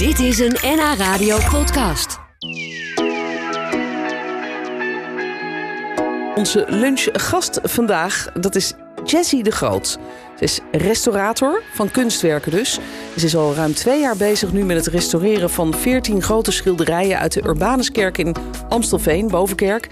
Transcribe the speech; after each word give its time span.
Dit 0.00 0.18
is 0.18 0.38
een 0.38 0.56
NH 0.62 0.94
Radio 0.96 1.38
podcast. 1.50 2.18
Onze 6.34 6.64
lunchgast 6.68 7.60
vandaag, 7.62 8.32
dat 8.32 8.54
is 8.54 8.72
Jessie 9.04 9.42
de 9.42 9.50
Groot. 9.50 9.98
Ze 10.38 10.44
is 10.44 10.60
restaurator 10.72 11.62
van 11.72 11.90
kunstwerken 11.90 12.50
dus. 12.50 12.78
Ze 13.16 13.24
is 13.24 13.36
al 13.36 13.54
ruim 13.54 13.74
twee 13.74 14.00
jaar 14.00 14.16
bezig 14.16 14.52
nu 14.52 14.64
met 14.64 14.76
het 14.76 14.86
restaureren 14.86 15.50
van 15.50 15.74
14 15.74 16.22
grote 16.22 16.50
schilderijen 16.50 17.18
uit 17.18 17.32
de 17.32 17.44
Urbanuskerk 17.44 18.18
in 18.18 18.34
Amstelveen, 18.68 19.28
Bovenkerk. 19.28 19.88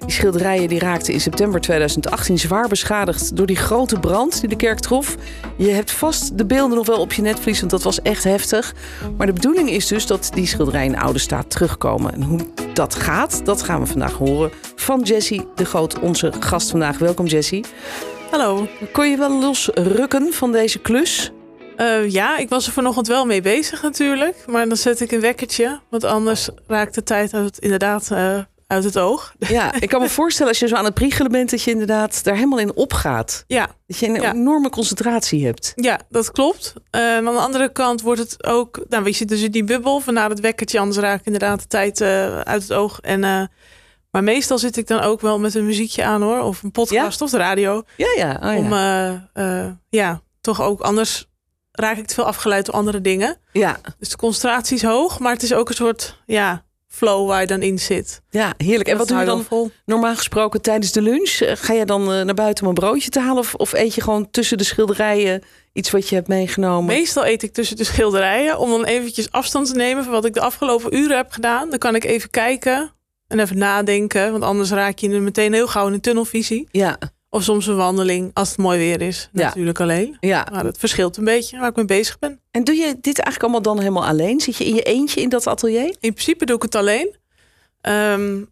Die 0.00 0.10
schilderijen 0.10 0.68
die 0.68 0.78
raakten 0.78 1.12
in 1.12 1.20
september 1.20 1.60
2018 1.60 2.38
zwaar 2.38 2.68
beschadigd 2.68 3.36
door 3.36 3.46
die 3.46 3.56
grote 3.56 3.98
brand 3.98 4.40
die 4.40 4.48
de 4.48 4.56
kerk 4.56 4.78
trof. 4.78 5.16
Je 5.56 5.70
hebt 5.70 5.90
vast 5.90 6.38
de 6.38 6.46
beelden 6.46 6.76
nog 6.76 6.86
wel 6.86 7.00
op 7.00 7.12
je 7.12 7.22
netvlies, 7.22 7.58
want 7.58 7.70
dat 7.70 7.82
was 7.82 8.02
echt 8.02 8.24
heftig. 8.24 8.74
Maar 9.16 9.26
de 9.26 9.32
bedoeling 9.32 9.70
is 9.70 9.86
dus 9.86 10.06
dat 10.06 10.30
die 10.34 10.46
schilderijen 10.46 10.92
in 10.92 11.00
oude 11.00 11.18
staat 11.18 11.50
terugkomen. 11.50 12.12
En 12.12 12.22
hoe 12.22 12.40
dat 12.72 12.94
gaat, 12.94 13.44
dat 13.44 13.62
gaan 13.62 13.80
we 13.80 13.86
vandaag 13.86 14.12
horen 14.12 14.50
van 14.76 15.00
Jessie 15.00 15.46
de 15.54 15.64
Groot, 15.64 15.98
onze 15.98 16.32
gast 16.40 16.70
vandaag. 16.70 16.98
Welkom 16.98 17.26
Jessie. 17.26 17.64
Hallo. 18.30 18.68
Kon 18.92 19.10
je 19.10 19.16
wel 19.16 19.40
losrukken 19.40 20.32
van 20.32 20.52
deze 20.52 20.78
klus? 20.78 21.32
Uh, 21.76 22.10
ja, 22.10 22.38
ik 22.38 22.48
was 22.48 22.66
er 22.66 22.72
vanochtend 22.72 23.06
wel 23.06 23.26
mee 23.26 23.40
bezig 23.40 23.82
natuurlijk. 23.82 24.44
Maar 24.46 24.68
dan 24.68 24.76
zet 24.76 25.00
ik 25.00 25.12
een 25.12 25.20
wekkertje. 25.20 25.80
Want 25.88 26.04
anders 26.04 26.48
raakt 26.66 26.94
de 26.94 27.02
tijd 27.02 27.34
uit, 27.34 27.58
inderdaad 27.58 28.08
uh, 28.12 28.38
uit 28.70 28.84
het 28.84 28.98
oog. 28.98 29.34
Ja, 29.38 29.72
ik 29.80 29.88
kan 29.88 30.00
me 30.00 30.08
voorstellen 30.20 30.48
als 30.50 30.60
je 30.60 30.68
zo 30.68 30.74
aan 30.74 30.84
het 30.84 30.94
priegelen 30.94 31.30
bent... 31.30 31.50
dat 31.50 31.62
je 31.62 31.70
inderdaad 31.70 32.24
daar 32.24 32.34
helemaal 32.34 32.58
in 32.58 32.74
opgaat. 32.76 33.44
Ja. 33.46 33.68
Dat 33.86 33.98
je 33.98 34.06
een 34.08 34.20
Ja. 34.20 34.32
enorme 34.32 34.68
concentratie 34.70 35.44
hebt. 35.46 35.72
Ja, 35.74 36.00
dat 36.08 36.30
klopt. 36.32 36.72
Uh, 36.90 37.16
aan 37.16 37.24
de 37.24 37.30
andere 37.30 37.72
kant 37.72 38.00
wordt 38.02 38.20
het 38.20 38.44
ook... 38.44 38.84
Nou, 38.88 39.04
je 39.04 39.12
zit 39.12 39.28
dus 39.28 39.42
in 39.42 39.50
die 39.50 39.64
bubbel. 39.64 40.00
Vandaar 40.00 40.28
het 40.30 40.40
wekkertje. 40.40 40.78
Anders 40.78 40.98
raakt 40.98 41.26
inderdaad 41.26 41.60
de 41.60 41.66
tijd 41.66 42.00
uh, 42.00 42.40
uit 42.40 42.62
het 42.62 42.72
oog. 42.72 43.00
En, 43.00 43.22
uh, 43.22 43.42
maar 44.10 44.24
meestal 44.24 44.58
zit 44.58 44.76
ik 44.76 44.86
dan 44.86 45.00
ook 45.00 45.20
wel 45.20 45.38
met 45.38 45.54
een 45.54 45.66
muziekje 45.66 46.04
aan 46.04 46.22
hoor. 46.22 46.40
Of 46.40 46.62
een 46.62 46.70
podcast 46.72 47.20
of 47.22 47.30
de 47.30 47.36
radio. 47.36 47.82
Ja, 47.96 48.06
ja. 48.16 48.38
Oh, 48.42 48.52
ja. 48.52 48.56
Om 48.56 48.72
uh, 49.42 49.66
ja, 49.88 50.20
toch 50.40 50.62
ook 50.62 50.80
anders 50.80 51.28
raak 51.72 51.96
ik 51.96 52.06
te 52.06 52.14
veel 52.14 52.24
afgeleid 52.26 52.66
door 52.66 52.74
andere 52.74 53.00
dingen. 53.00 53.36
ja. 53.52 53.76
Dus 53.98 54.08
de 54.08 54.16
concentratie 54.16 54.76
is 54.76 54.82
hoog. 54.82 55.18
Maar 55.18 55.32
het 55.32 55.42
is 55.42 55.54
ook 55.54 55.68
een 55.68 55.74
soort 55.74 56.18
ja, 56.26 56.64
flow 56.92 57.28
waar 57.28 57.40
je 57.40 57.46
dan 57.46 57.62
in 57.62 57.78
zit. 57.78 58.20
Ja, 58.30 58.54
heerlijk. 58.56 58.88
En 58.88 58.98
wat 58.98 59.08
doe 59.08 59.18
je 59.18 59.24
dan 59.24 59.44
vol. 59.44 59.70
normaal 59.84 60.16
gesproken 60.16 60.62
tijdens 60.62 60.92
de 60.92 61.02
lunch? 61.02 61.30
Eh, 61.40 61.52
Ga 61.56 61.72
je 61.72 61.84
dan 61.84 62.12
eh, 62.12 62.22
naar 62.22 62.34
buiten 62.34 62.64
om 62.64 62.68
een 62.68 62.74
broodje 62.74 63.10
te 63.10 63.20
halen? 63.20 63.38
Of, 63.38 63.54
of 63.54 63.72
eet 63.72 63.94
je 63.94 64.00
gewoon 64.00 64.30
tussen 64.30 64.58
de 64.58 64.64
schilderijen 64.64 65.42
iets 65.72 65.90
wat 65.90 66.08
je 66.08 66.14
hebt 66.14 66.28
meegenomen? 66.28 66.84
Meestal 66.94 67.26
eet 67.26 67.42
ik 67.42 67.52
tussen 67.52 67.76
de 67.76 67.84
schilderijen 67.84 68.58
om 68.58 68.70
dan 68.70 68.84
eventjes 68.84 69.30
afstand 69.30 69.66
te 69.66 69.74
nemen 69.74 70.04
van 70.04 70.12
wat 70.12 70.24
ik 70.24 70.34
de 70.34 70.40
afgelopen 70.40 70.96
uren 70.96 71.16
heb 71.16 71.30
gedaan. 71.32 71.70
Dan 71.70 71.78
kan 71.78 71.94
ik 71.94 72.04
even 72.04 72.30
kijken 72.30 72.92
en 73.28 73.38
even 73.38 73.58
nadenken, 73.58 74.30
want 74.30 74.42
anders 74.44 74.70
raak 74.70 74.98
je 74.98 75.08
meteen 75.08 75.52
heel 75.52 75.68
gauw 75.68 75.86
in 75.86 75.92
een 75.92 76.00
tunnelvisie. 76.00 76.68
Ja, 76.70 76.98
Of 77.32 77.42
soms 77.42 77.66
een 77.66 77.76
wandeling 77.76 78.30
als 78.34 78.48
het 78.48 78.58
mooi 78.58 78.78
weer 78.78 79.00
is, 79.02 79.28
Ja. 79.32 79.44
natuurlijk 79.44 79.80
alleen. 79.80 80.16
ja. 80.20 80.46
Maar 80.52 80.64
het 80.64 80.78
verschilt 80.78 81.16
een 81.16 81.24
beetje 81.24 81.58
waar 81.58 81.68
ik 81.68 81.76
mee 81.76 81.84
bezig 81.84 82.18
ben. 82.18 82.40
En 82.50 82.64
doe 82.64 82.74
je 82.74 82.86
dit 83.00 83.18
eigenlijk 83.18 83.42
allemaal 83.42 83.62
dan 83.62 83.78
helemaal 83.78 84.06
alleen? 84.06 84.40
Zit 84.40 84.56
je 84.56 84.64
in 84.64 84.74
je 84.74 84.82
eentje 84.82 85.20
in 85.20 85.28
dat 85.28 85.46
atelier? 85.46 85.96
In 86.00 86.12
principe 86.12 86.44
doe 86.44 86.56
ik 86.56 86.62
het 86.62 86.74
alleen. 86.74 87.16
Ehm, 87.80 88.42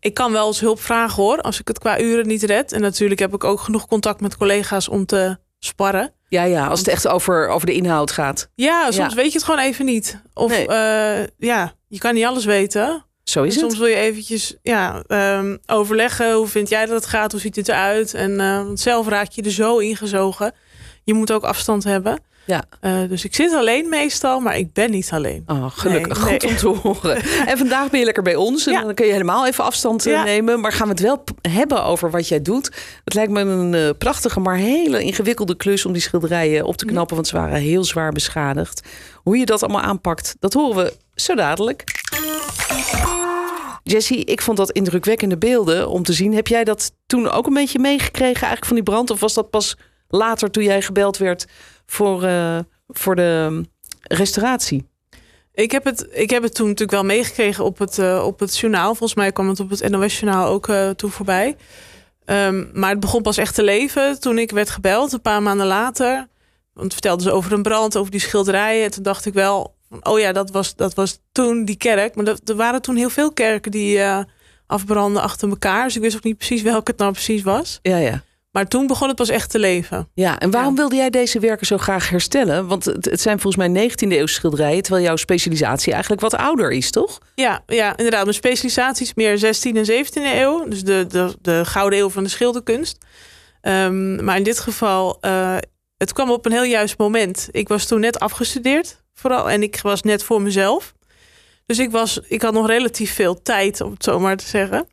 ik 0.00 0.14
kan 0.14 0.32
wel 0.32 0.46
eens 0.46 0.60
hulp 0.60 0.80
vragen 0.80 1.22
hoor, 1.22 1.40
als 1.40 1.60
ik 1.60 1.68
het 1.68 1.78
qua 1.78 2.00
uren 2.00 2.26
niet 2.26 2.42
red. 2.42 2.72
En 2.72 2.80
natuurlijk 2.80 3.20
heb 3.20 3.34
ik 3.34 3.44
ook 3.44 3.60
genoeg 3.60 3.86
contact 3.86 4.20
met 4.20 4.36
collega's 4.36 4.88
om 4.88 5.06
te 5.06 5.36
sparren. 5.58 6.12
Ja, 6.28 6.42
ja. 6.42 6.66
Als 6.66 6.78
het 6.78 6.88
echt 6.88 7.08
over, 7.08 7.48
over 7.48 7.66
de 7.66 7.72
inhoud 7.74 8.10
gaat. 8.10 8.50
Ja, 8.54 8.90
soms 8.90 9.08
Ja. 9.14 9.14
weet 9.14 9.32
je 9.32 9.38
het 9.38 9.44
gewoon 9.46 9.60
even 9.60 9.84
niet. 9.84 10.20
Of 10.34 10.50
Nee. 10.50 10.66
eh, 10.68 11.26
ja, 11.38 11.72
je 11.88 11.98
kan 11.98 12.14
niet 12.14 12.24
alles 12.24 12.44
weten. 12.44 13.04
Zo 13.28 13.42
is 13.42 13.54
En 13.54 13.60
soms 13.60 13.78
wil 13.78 13.86
je 13.86 13.94
eventjes 13.94 14.56
ja, 14.62 15.02
ehm, 15.06 15.56
overleggen. 15.66 16.32
Hoe 16.34 16.46
vind 16.46 16.68
jij 16.68 16.86
dat 16.86 16.94
het 16.94 17.06
gaat? 17.06 17.32
Hoe 17.32 17.40
ziet 17.40 17.56
het 17.56 17.68
eruit? 17.68 18.14
En 18.14 18.40
eh, 18.40 18.56
want 18.64 18.80
zelf 18.80 19.08
raak 19.08 19.30
je 19.30 19.42
er 19.42 19.50
zo 19.50 19.78
ingezogen. 19.78 20.52
Je 21.04 21.14
moet 21.14 21.32
ook 21.32 21.42
afstand 21.44 21.84
hebben. 21.84 22.20
Ja. 22.46 22.64
Eh, 22.80 22.92
dus 23.08 23.24
ik 23.24 23.34
zit 23.34 23.52
alleen 23.52 23.88
meestal, 23.88 24.40
maar 24.40 24.58
ik 24.58 24.72
ben 24.72 24.90
niet 24.90 25.10
alleen. 25.12 25.42
Oh, 25.46 25.64
gelukkig. 25.70 26.24
Nee, 26.24 26.32
Goed 26.32 26.42
nee. 26.42 26.50
om 26.50 26.56
te 26.56 26.66
horen. 26.88 27.22
En 27.50 27.58
vandaag 27.58 27.90
ben 27.90 27.98
je 27.98 28.04
lekker 28.04 28.22
bij 28.22 28.34
ons. 28.34 28.66
En 28.66 28.72
Ja. 28.72 28.82
dan 28.82 28.94
kun 28.94 29.06
je 29.06 29.12
helemaal 29.12 29.46
even 29.46 29.64
afstand 29.64 30.06
eh, 30.06 30.12
Ja. 30.12 30.24
nemen. 30.24 30.60
Maar 30.60 30.72
gaan 30.72 30.86
we 30.86 30.92
het 30.92 31.02
wel 31.02 31.24
hebben 31.48 31.84
over 31.84 32.10
wat 32.10 32.28
jij 32.28 32.42
doet. 32.42 32.70
Het 33.04 33.14
lijkt 33.14 33.32
me 33.32 33.40
een 33.40 33.96
prachtige, 33.98 34.40
maar 34.40 34.56
hele 34.56 35.02
ingewikkelde 35.02 35.56
klus... 35.56 35.84
om 35.86 35.92
die 35.92 36.02
schilderijen 36.02 36.64
op 36.64 36.76
te 36.76 36.84
Mhm. 36.84 36.94
knappen. 36.94 37.14
Want 37.16 37.28
ze 37.28 37.36
waren 37.36 37.60
heel 37.60 37.84
zwaar 37.84 38.12
beschadigd. 38.12 38.88
Hoe 39.14 39.36
je 39.38 39.46
dat 39.46 39.62
allemaal 39.62 39.82
aanpakt, 39.82 40.36
dat 40.40 40.52
horen 40.52 40.84
we 40.84 40.92
zo 41.14 41.34
dadelijk. 41.34 41.84
Jessie, 43.90 44.24
ik 44.24 44.42
vond 44.42 44.56
dat 44.56 44.70
indrukwekkende 44.70 45.38
beelden 45.38 45.88
om 45.88 46.02
te 46.02 46.12
zien. 46.12 46.34
Heb 46.34 46.46
jij 46.46 46.64
dat 46.64 46.92
toen 47.06 47.30
ook 47.30 47.46
een 47.46 47.54
beetje 47.54 47.78
meegekregen 47.78 48.24
eigenlijk 48.24 48.64
van 48.64 48.74
die 48.74 48.84
brand? 48.84 49.10
Of 49.10 49.20
was 49.20 49.34
dat 49.34 49.50
pas 49.50 49.76
later 50.08 50.50
toen 50.50 50.62
jij 50.62 50.82
gebeld 50.82 51.16
werd 51.16 51.46
voor, 51.86 52.22
eh, 52.22 52.58
voor 52.88 53.16
de 53.16 53.46
mm, 53.50 53.66
restauratie? 54.02 54.86
Ik 55.52 55.70
heb, 55.70 55.84
het, 55.84 56.08
ik 56.10 56.30
heb 56.30 56.42
het 56.42 56.54
toen 56.54 56.66
natuurlijk 56.66 56.92
wel 56.92 57.04
meegekregen 57.04 57.64
op 57.64 57.78
het, 57.78 57.98
eh, 57.98 58.24
op 58.26 58.38
het 58.38 58.58
journaal. 58.58 58.94
Volgens 58.94 59.14
mij 59.14 59.32
kwam 59.32 59.48
het 59.48 59.60
op 59.60 59.70
het 59.70 59.88
NOS-journaal 59.88 60.46
ook 60.46 60.68
eh, 60.68 60.90
toen 60.90 61.10
voorbij. 61.10 61.56
Ehm, 62.24 62.64
maar 62.72 62.90
het 62.90 63.00
begon 63.00 63.22
pas 63.22 63.36
echt 63.36 63.54
te 63.54 63.62
leven 63.62 64.20
toen 64.20 64.38
ik 64.38 64.50
werd 64.50 64.70
gebeld, 64.70 65.12
een 65.12 65.20
paar 65.20 65.42
maanden 65.42 65.66
later. 65.66 66.28
Want 66.72 66.92
vertelden 66.92 67.22
ze 67.22 67.32
over 67.32 67.52
een 67.52 67.62
brand, 67.62 67.96
over 67.96 68.10
die 68.10 68.20
schilderijen. 68.20 68.84
En 68.84 68.90
toen 68.90 69.02
dacht 69.02 69.26
ik 69.26 69.34
wel, 69.34 69.76
oh 70.02 70.18
ja, 70.18 70.32
dat 70.32 70.50
was, 70.50 70.76
dat 70.76 70.94
was 70.94 71.18
toen 71.32 71.64
die 71.64 71.76
kerk. 71.76 72.14
Maar 72.14 72.24
dat, 72.24 72.48
er 72.48 72.56
waren 72.56 72.82
toen 72.82 72.96
heel 72.96 73.10
veel 73.10 73.32
kerken 73.32 73.70
die 73.70 73.98
eh, 73.98 74.18
afbranden 74.66 75.22
achter 75.22 75.48
elkaar. 75.48 75.84
Dus 75.84 75.96
ik 75.96 76.02
wist 76.02 76.16
ook 76.16 76.24
niet 76.24 76.36
precies 76.38 76.62
welke 76.62 76.90
het 76.90 77.00
nou 77.00 77.12
precies 77.12 77.42
was. 77.42 77.78
Ja, 77.82 77.96
ja. 77.96 78.22
Maar 78.50 78.66
toen 78.66 78.86
begon 78.86 79.08
het 79.08 79.16
pas 79.16 79.28
echt 79.28 79.50
te 79.50 79.58
leven. 79.58 80.08
Ja, 80.14 80.38
en 80.38 80.50
waarom 80.50 80.70
Ja. 80.74 80.76
wilde 80.80 80.96
jij 80.96 81.10
deze 81.10 81.40
werken 81.40 81.66
zo 81.66 81.78
graag 81.78 82.08
herstellen? 82.10 82.66
Want 82.66 82.84
het, 82.84 83.04
het 83.04 83.20
zijn 83.20 83.40
volgens 83.40 83.68
mij 83.68 83.88
19e 83.90 84.08
eeuwse 84.12 84.34
schilderijen, 84.34 84.82
terwijl 84.82 85.04
jouw 85.04 85.16
specialisatie 85.16 85.92
eigenlijk 85.92 86.20
wat 86.22 86.34
ouder 86.34 86.70
is, 86.70 86.90
toch? 86.90 87.18
Ja, 87.34 87.62
ja, 87.66 87.96
inderdaad. 87.96 88.22
Mijn 88.22 88.34
specialisatie 88.34 89.06
is 89.06 89.14
meer 89.14 89.38
16e 89.38 89.76
en 89.76 90.04
17e 90.04 90.34
eeuw. 90.34 90.68
Dus 90.68 90.82
de, 90.84 91.04
de, 91.08 91.36
de 91.42 91.64
gouden 91.64 91.98
eeuw 91.98 92.10
van 92.10 92.22
de 92.22 92.28
schilderkunst. 92.28 92.98
Ehm, 93.60 94.24
maar 94.24 94.36
in 94.36 94.42
dit 94.42 94.58
geval, 94.58 95.18
eh, 95.20 95.56
het 95.96 96.12
kwam 96.12 96.30
op 96.30 96.46
een 96.46 96.52
heel 96.52 96.62
juist 96.64 96.98
moment. 96.98 97.48
Ik 97.50 97.68
was 97.68 97.86
toen 97.86 98.00
net 98.00 98.18
afgestudeerd, 98.18 99.02
vooral. 99.18 99.50
En 99.50 99.62
ik 99.62 99.80
was 99.82 100.02
net 100.02 100.22
voor 100.22 100.42
mezelf. 100.42 100.94
Dus 101.66 101.78
ik, 101.78 101.90
was, 101.90 102.20
ik 102.28 102.42
had 102.42 102.52
nog 102.52 102.66
relatief 102.66 103.14
veel 103.14 103.42
tijd, 103.42 103.80
om 103.80 103.92
het 103.92 104.04
zo 104.04 104.18
maar 104.18 104.36
te 104.36 104.46
zeggen. 104.46 104.88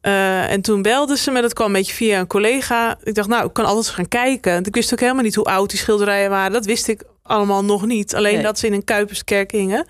Eh, 0.00 0.50
en 0.50 0.60
toen 0.60 0.82
belde 0.82 1.16
ze 1.16 1.30
me, 1.30 1.40
dat 1.40 1.52
kwam 1.52 1.66
een 1.66 1.72
beetje 1.72 1.94
via 1.94 2.18
een 2.18 2.26
collega. 2.26 2.98
Ik 3.02 3.14
dacht, 3.14 3.28
nou, 3.28 3.46
ik 3.46 3.52
kan 3.52 3.64
altijd 3.64 3.88
gaan 3.88 4.08
kijken. 4.08 4.52
Want 4.52 4.66
ik 4.66 4.74
wist 4.74 4.92
ook 4.92 5.00
helemaal 5.00 5.22
niet 5.22 5.34
hoe 5.34 5.44
oud 5.44 5.70
die 5.70 5.78
schilderijen 5.78 6.30
waren. 6.30 6.52
Dat 6.52 6.64
wist 6.64 6.88
ik 6.88 7.02
allemaal 7.22 7.64
nog 7.64 7.86
niet. 7.86 8.14
Alleen 8.14 8.34
Nee. 8.34 8.42
dat 8.42 8.58
ze 8.58 8.66
in 8.66 8.72
een 8.72 8.84
Kuiperskerk 8.84 9.50
hingen. 9.50 9.86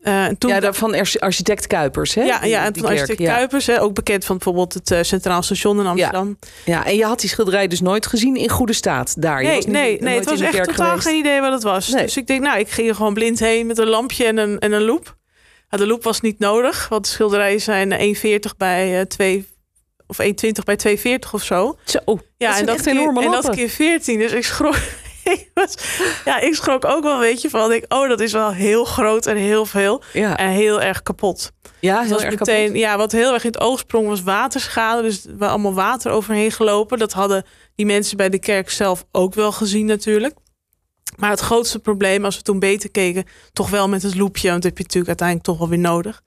Eh, 0.00 0.26
toen 0.38 0.50
Ja, 0.50 0.72
van 0.72 0.94
arch- 0.94 1.18
architect 1.18 1.66
Kuipers, 1.66 2.14
hè? 2.14 2.22
ja, 2.22 2.44
ja, 2.44 2.64
en 2.64 2.74
van 2.76 2.88
architect 2.88 3.18
ja. 3.18 3.34
Kuipers, 3.34 3.66
hè, 3.66 3.80
ook 3.82 3.94
bekend 3.94 4.24
van 4.24 4.36
bijvoorbeeld 4.36 4.74
het 4.74 4.90
eh, 4.90 4.98
Centraal 5.02 5.42
Station 5.42 5.80
in 5.80 5.86
Amsterdam. 5.86 6.38
Ja, 6.64 6.86
en 6.86 6.96
je 6.96 7.04
had 7.04 7.20
die 7.20 7.28
schilderij 7.28 7.66
dus 7.68 7.80
nooit 7.80 8.06
gezien 8.06 8.36
in 8.36 8.48
goede 8.48 8.72
staat 8.72 9.22
daar. 9.22 9.42
Nee, 9.42 9.56
niet- 9.56 9.66
nee, 9.66 10.00
nee, 10.00 10.14
het 10.16 10.24
was 10.30 10.40
echt 10.40 10.64
totaal 10.64 10.86
geweest. 10.88 11.06
geen 11.06 11.16
idee 11.18 11.40
wat 11.40 11.52
het 11.52 11.62
was. 11.62 11.88
Nee. 11.88 12.02
Dus 12.04 12.16
ik 12.16 12.26
denk, 12.26 12.42
nou, 12.42 12.58
ik 12.58 12.68
ging 12.70 12.88
er 12.88 12.94
gewoon 12.94 13.14
blind 13.14 13.38
heen 13.38 13.66
met 13.66 13.78
een 13.78 13.88
lampje 13.88 14.24
en 14.24 14.36
een, 14.38 14.58
en 14.58 14.72
een 14.72 14.82
loep. 14.82 15.16
Ja, 15.68 15.78
de 15.78 15.86
loep 15.86 16.02
was 16.02 16.20
niet 16.20 16.38
nodig, 16.38 16.88
want 16.88 17.04
de 17.04 17.10
schilderijen 17.10 17.60
zijn 17.60 17.92
1,40 18.16 18.56
bij 18.56 18.98
eh 19.00 19.06
2 19.06 19.48
of 20.06 20.18
1,20 20.18 20.64
bij 20.64 20.76
2,40 20.76 21.30
of 21.32 21.42
zo. 21.42 21.76
Zo, 21.84 22.00
Ja, 22.36 22.50
dat 22.50 22.58
en 22.60 22.66
dat, 22.66 22.80
keer, 22.82 22.92
enorme 22.92 23.24
en 23.24 23.30
dat 23.30 23.50
keer 23.50 23.68
14. 23.68 24.18
Dus 24.18 24.32
ik 24.32 24.44
schrok. 24.44 24.76
Ik 25.30 25.50
was, 25.54 25.74
ja, 26.24 26.40
ik 26.40 26.54
schrok 26.54 26.84
ook 26.84 27.02
wel 27.02 27.14
een 27.14 27.20
beetje 27.20 27.50
van. 27.50 27.72
Ik, 27.72 27.84
oh, 27.88 28.08
dat 28.08 28.20
is 28.20 28.32
wel 28.32 28.52
heel 28.52 28.84
groot 28.84 29.26
en 29.26 29.36
heel 29.36 29.66
veel. 29.66 30.02
Ja, 30.12 30.36
En 30.36 30.50
heel 30.50 30.82
erg 30.82 31.02
kapot. 31.02 31.52
ja 31.80 32.02
heel 32.02 32.22
erg 32.22 32.38
meteen, 32.38 32.66
kapot. 32.66 32.80
ja, 32.80 32.96
wat 32.96 33.12
heel 33.12 33.32
erg 33.32 33.44
in 33.44 33.50
het 33.50 33.60
oog 33.60 33.78
sprong 33.78 34.06
was 34.06 34.22
waterschade. 34.22 35.02
Dus 35.02 35.26
was 35.38 35.48
allemaal 35.48 35.74
water 35.74 36.10
overheen 36.10 36.52
gelopen. 36.52 36.98
Dat 36.98 37.12
hadden 37.12 37.44
die 37.74 37.86
mensen 37.86 38.16
bij 38.16 38.28
de 38.28 38.38
kerk 38.38 38.70
zelf 38.70 39.04
ook 39.12 39.34
wel 39.34 39.52
gezien 39.52 39.86
natuurlijk. 39.86 40.34
Maar 41.16 41.30
het 41.30 41.40
grootste 41.40 41.78
probleem, 41.78 42.24
als 42.24 42.36
we 42.36 42.42
toen 42.42 42.58
beter 42.58 42.90
keken, 42.90 43.24
toch 43.52 43.70
wel 43.70 43.88
met 43.88 44.02
het 44.02 44.14
loepje, 44.14 44.50
want 44.50 44.62
dat 44.62 44.70
heb 44.70 44.76
je 44.76 44.82
natuurlijk 44.82 45.20
uiteindelijk 45.20 45.48
toch 45.48 45.58
wel 45.58 45.68
weer 45.68 45.78
nodig, 45.78 46.22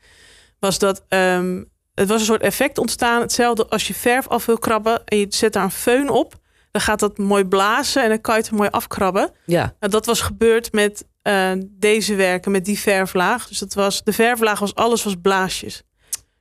was 0.60 0.80
dat 0.80 1.04
ehm, 1.08 1.64
het 1.94 2.08
was 2.08 2.20
een 2.20 2.26
soort 2.26 2.42
effect 2.42 2.78
ontstaan. 2.78 3.22
Hetzelfde 3.22 3.68
als 3.68 3.88
je 3.88 3.94
verf 3.94 4.28
af 4.28 4.46
wil 4.46 4.58
krabben 4.58 5.02
en 5.06 5.18
je 5.18 5.26
zet 5.30 5.54
daar 5.54 5.64
een 5.64 5.72
föhn 5.72 6.10
op, 6.10 6.36
dan 6.74 6.82
gaat 6.82 7.00
dat 7.00 7.18
mooi 7.18 7.46
blazen 7.46 8.04
en 8.04 8.10
dan 8.10 8.22
kan 8.22 8.36
je 8.36 8.42
het 8.42 8.52
mooi 8.52 8.70
afkrabben. 8.70 9.32
Ja, 9.46 9.76
dat 9.80 10.06
was 10.06 10.22
gebeurd 10.22 10.72
met 10.72 11.06
eh, 11.22 11.52
deze 11.70 12.16
werken, 12.16 12.52
met 12.52 12.66
die 12.66 12.80
verflaag. 12.80 13.48
Dus 13.48 13.60
dat 13.60 13.74
was, 13.74 14.04
de 14.04 14.14
verflaag 14.14 14.60
was 14.60 14.76
alles 14.76 15.04
was 15.04 15.16
blaasjes. 15.22 15.84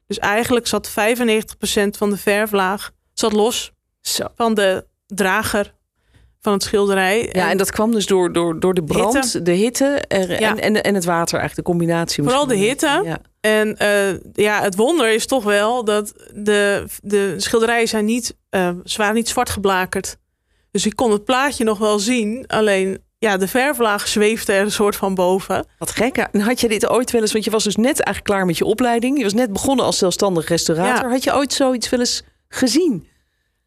Dus 0.07 0.19
eigenlijk 0.19 0.67
zat 0.67 0.91
95% 0.91 0.93
van 1.99 2.11
de 2.11 2.17
verflaag 2.17 2.91
zat 3.13 3.33
los 3.33 3.73
zo. 4.01 4.27
van 4.35 4.55
de 4.55 4.87
drager 5.07 5.75
van 6.41 6.53
het 6.53 6.63
schilderij. 6.63 7.29
Ja, 7.33 7.51
en 7.51 7.57
dat 7.57 7.71
kwam 7.71 7.91
dus 7.93 8.07
door, 8.07 8.33
door, 8.33 8.61
door 8.61 8.75
de 8.75 8.85
brand, 8.85 9.15
Hitte. 9.15 9.43
de 9.43 9.53
hitte 9.53 10.03
er, 10.09 10.41
Ja. 10.41 10.51
en, 10.51 10.61
en, 10.61 10.83
en 10.83 10.95
het 10.95 11.05
water, 11.05 11.39
eigenlijk 11.39 11.67
de 11.67 11.75
combinatie. 11.75 12.23
Vooral 12.23 12.47
de 12.47 12.57
hitte. 12.57 13.01
Ja. 13.05 13.19
En 13.43 13.77
eh, 13.77 14.15
ja, 14.33 14.63
het 14.63 14.77
wonder 14.77 15.13
is 15.13 15.27
toch 15.27 15.45
wel 15.45 15.85
dat 15.85 16.13
de, 16.35 16.85
de 17.03 17.35
schilderijen 17.37 17.89
zijn 17.89 18.05
niet, 18.05 18.37
eh, 18.51 18.71
ze 18.85 18.99
waren 18.99 19.15
niet 19.15 19.29
zwart 19.29 19.51
geblakerd. 19.51 20.17
Dus 20.71 20.87
ik 20.87 20.97
kon 20.97 21.11
het 21.11 21.25
plaatje 21.25 21.65
nog 21.65 21.79
wel 21.79 21.99
zien. 21.99 22.45
Alleen 22.47 22.99
ja, 23.19 23.37
de 23.37 23.49
verflaag 23.49 24.09
zweefde 24.09 24.53
er 24.53 24.63
een 24.63 24.73
soort 24.73 24.97
van 24.97 25.15
boven. 25.15 25.67
Wat 25.79 25.91
gek. 25.91 26.17
hè? 26.17 26.23
En 26.23 26.41
had 26.41 26.61
je 26.61 26.69
dit 26.69 26.89
ooit 26.89 27.11
wel 27.11 27.21
eens, 27.21 27.33
want 27.33 27.45
je 27.45 27.51
was 27.51 27.65
dus 27.65 27.77
net 27.77 28.01
eigenlijk 28.01 28.25
klaar 28.25 28.47
met 28.47 28.59
je 28.59 28.65
opleiding. 28.65 29.17
Je 29.17 29.23
was 29.23 29.35
net 29.35 29.53
begonnen 29.53 29.85
als 29.85 29.99
zelfstandig 29.99 30.49
restaurator. 30.49 31.05
Ja. 31.05 31.11
Had 31.11 31.25
je 31.25 31.35
ooit 31.35 31.53
zoiets 31.53 31.89
wel 31.89 32.01
eens 32.01 32.23
gezien? 32.49 33.07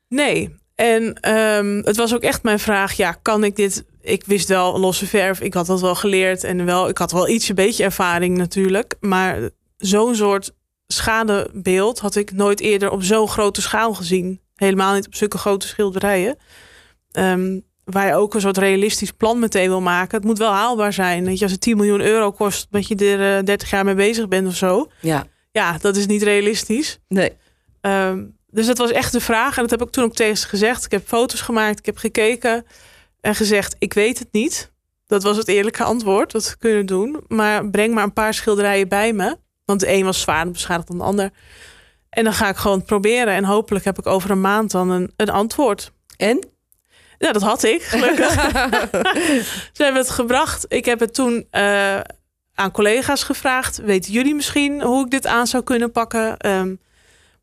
Nee. 0.07 0.55
En 0.75 1.13
ehm, 1.13 1.81
het 1.83 1.95
was 1.95 2.13
ook 2.13 2.21
echt 2.21 2.43
mijn 2.43 2.59
vraag: 2.59 2.93
ja, 2.93 3.11
kan 3.21 3.43
ik 3.43 3.55
dit? 3.55 3.83
Ik 4.01 4.23
wist 4.25 4.47
wel 4.47 4.79
losse 4.79 5.07
verf, 5.07 5.41
ik 5.41 5.53
had 5.53 5.65
dat 5.65 5.81
wel 5.81 5.95
geleerd 5.95 6.43
en 6.43 6.65
wel, 6.65 6.89
ik 6.89 6.97
had 6.97 7.11
wel 7.11 7.27
iets 7.27 7.49
een 7.49 7.55
beetje 7.55 7.83
ervaring 7.83 8.37
natuurlijk, 8.37 8.95
maar 8.99 9.49
zo'n 9.77 10.15
soort 10.15 10.53
schadebeeld 10.87 11.99
had 11.99 12.15
ik 12.15 12.31
nooit 12.31 12.59
eerder 12.59 12.91
op 12.91 13.03
zo'n 13.03 13.27
grote 13.27 13.61
schaal 13.61 13.93
gezien. 13.93 14.41
Helemaal 14.55 14.93
niet 14.93 15.05
op 15.05 15.15
zulke 15.15 15.37
grote 15.37 15.67
schilderijen. 15.67 16.37
Ehm, 17.11 17.59
waar 17.83 18.07
je 18.07 18.15
ook 18.15 18.33
een 18.33 18.41
soort 18.41 18.57
realistisch 18.57 19.11
plan 19.11 19.39
meteen 19.39 19.69
wil 19.69 19.81
maken. 19.81 20.17
Het 20.17 20.27
moet 20.27 20.37
wel 20.37 20.51
haalbaar 20.51 20.93
zijn. 20.93 21.25
Weet 21.25 21.37
je, 21.37 21.43
als 21.43 21.51
het 21.51 21.61
10 21.61 21.77
miljoen 21.77 22.01
euro 22.01 22.31
kost, 22.31 22.67
dat 22.69 22.87
je 22.87 22.95
er 22.95 23.37
eh, 23.37 23.43
30 23.43 23.69
jaar 23.69 23.85
mee 23.85 23.95
bezig 23.95 24.27
bent 24.27 24.47
of 24.47 24.55
zo. 24.55 24.91
Ja. 25.01 25.25
Ja, 25.51 25.77
dat 25.77 25.95
is 25.95 26.05
niet 26.05 26.23
realistisch. 26.23 26.99
Nee. 27.07 27.37
Ehm, 27.81 28.23
dus 28.49 28.65
dat 28.65 28.77
was 28.77 28.91
echt 28.91 29.11
de 29.11 29.19
vraag. 29.19 29.55
En 29.55 29.61
dat 29.61 29.71
heb 29.71 29.81
ik 29.81 29.89
toen 29.89 30.03
ook 30.03 30.15
tegen 30.15 30.37
ze 30.37 30.47
gezegd. 30.47 30.85
Ik 30.85 30.91
heb 30.91 31.07
foto's 31.07 31.41
gemaakt, 31.41 31.79
ik 31.79 31.85
heb 31.85 31.97
gekeken 31.97 32.65
en 33.21 33.35
gezegd: 33.35 33.75
Ik 33.79 33.93
weet 33.93 34.19
het 34.19 34.27
niet. 34.31 34.73
Dat 35.07 35.23
was 35.23 35.37
het 35.37 35.47
eerlijke 35.47 35.83
antwoord 35.83 36.31
dat 36.31 36.49
we 36.49 36.57
kunnen 36.57 36.85
doen. 36.85 37.23
Maar 37.27 37.69
breng 37.69 37.93
maar 37.93 38.03
een 38.03 38.13
paar 38.13 38.33
schilderijen 38.33 38.87
bij 38.87 39.13
me. 39.13 39.37
Want 39.65 39.79
de 39.79 39.91
een 39.91 40.05
was 40.05 40.21
zwaarder 40.21 40.51
beschadigd 40.53 40.87
dan 40.87 40.97
de 40.97 41.03
ander. 41.03 41.31
En 42.09 42.23
dan 42.23 42.33
ga 42.33 42.49
ik 42.49 42.55
gewoon 42.55 42.83
proberen. 42.83 43.33
En 43.33 43.43
hopelijk 43.43 43.85
heb 43.85 43.97
ik 43.97 44.05
over 44.05 44.31
een 44.31 44.41
maand 44.41 44.71
dan 44.71 44.89
een, 44.89 45.13
een 45.15 45.29
antwoord. 45.29 45.91
En? 46.17 46.47
Ja, 47.17 47.31
dat 47.31 47.41
had 47.41 47.63
ik, 47.63 47.81
gelukkig. 47.83 48.33
Ze 49.75 49.83
hebben 49.83 50.01
het 50.01 50.09
gebracht. 50.09 50.65
Ik 50.67 50.85
heb 50.85 50.99
het 50.99 51.13
toen 51.13 51.47
eh, 51.49 51.99
aan 52.53 52.71
collega's 52.71 53.23
gevraagd. 53.23 53.77
Weten 53.77 54.11
jullie 54.11 54.35
misschien 54.35 54.81
hoe 54.81 55.05
ik 55.05 55.11
dit 55.11 55.27
aan 55.27 55.47
zou 55.47 55.63
kunnen 55.63 55.91
pakken? 55.91 56.37
Ehm, 56.37 56.75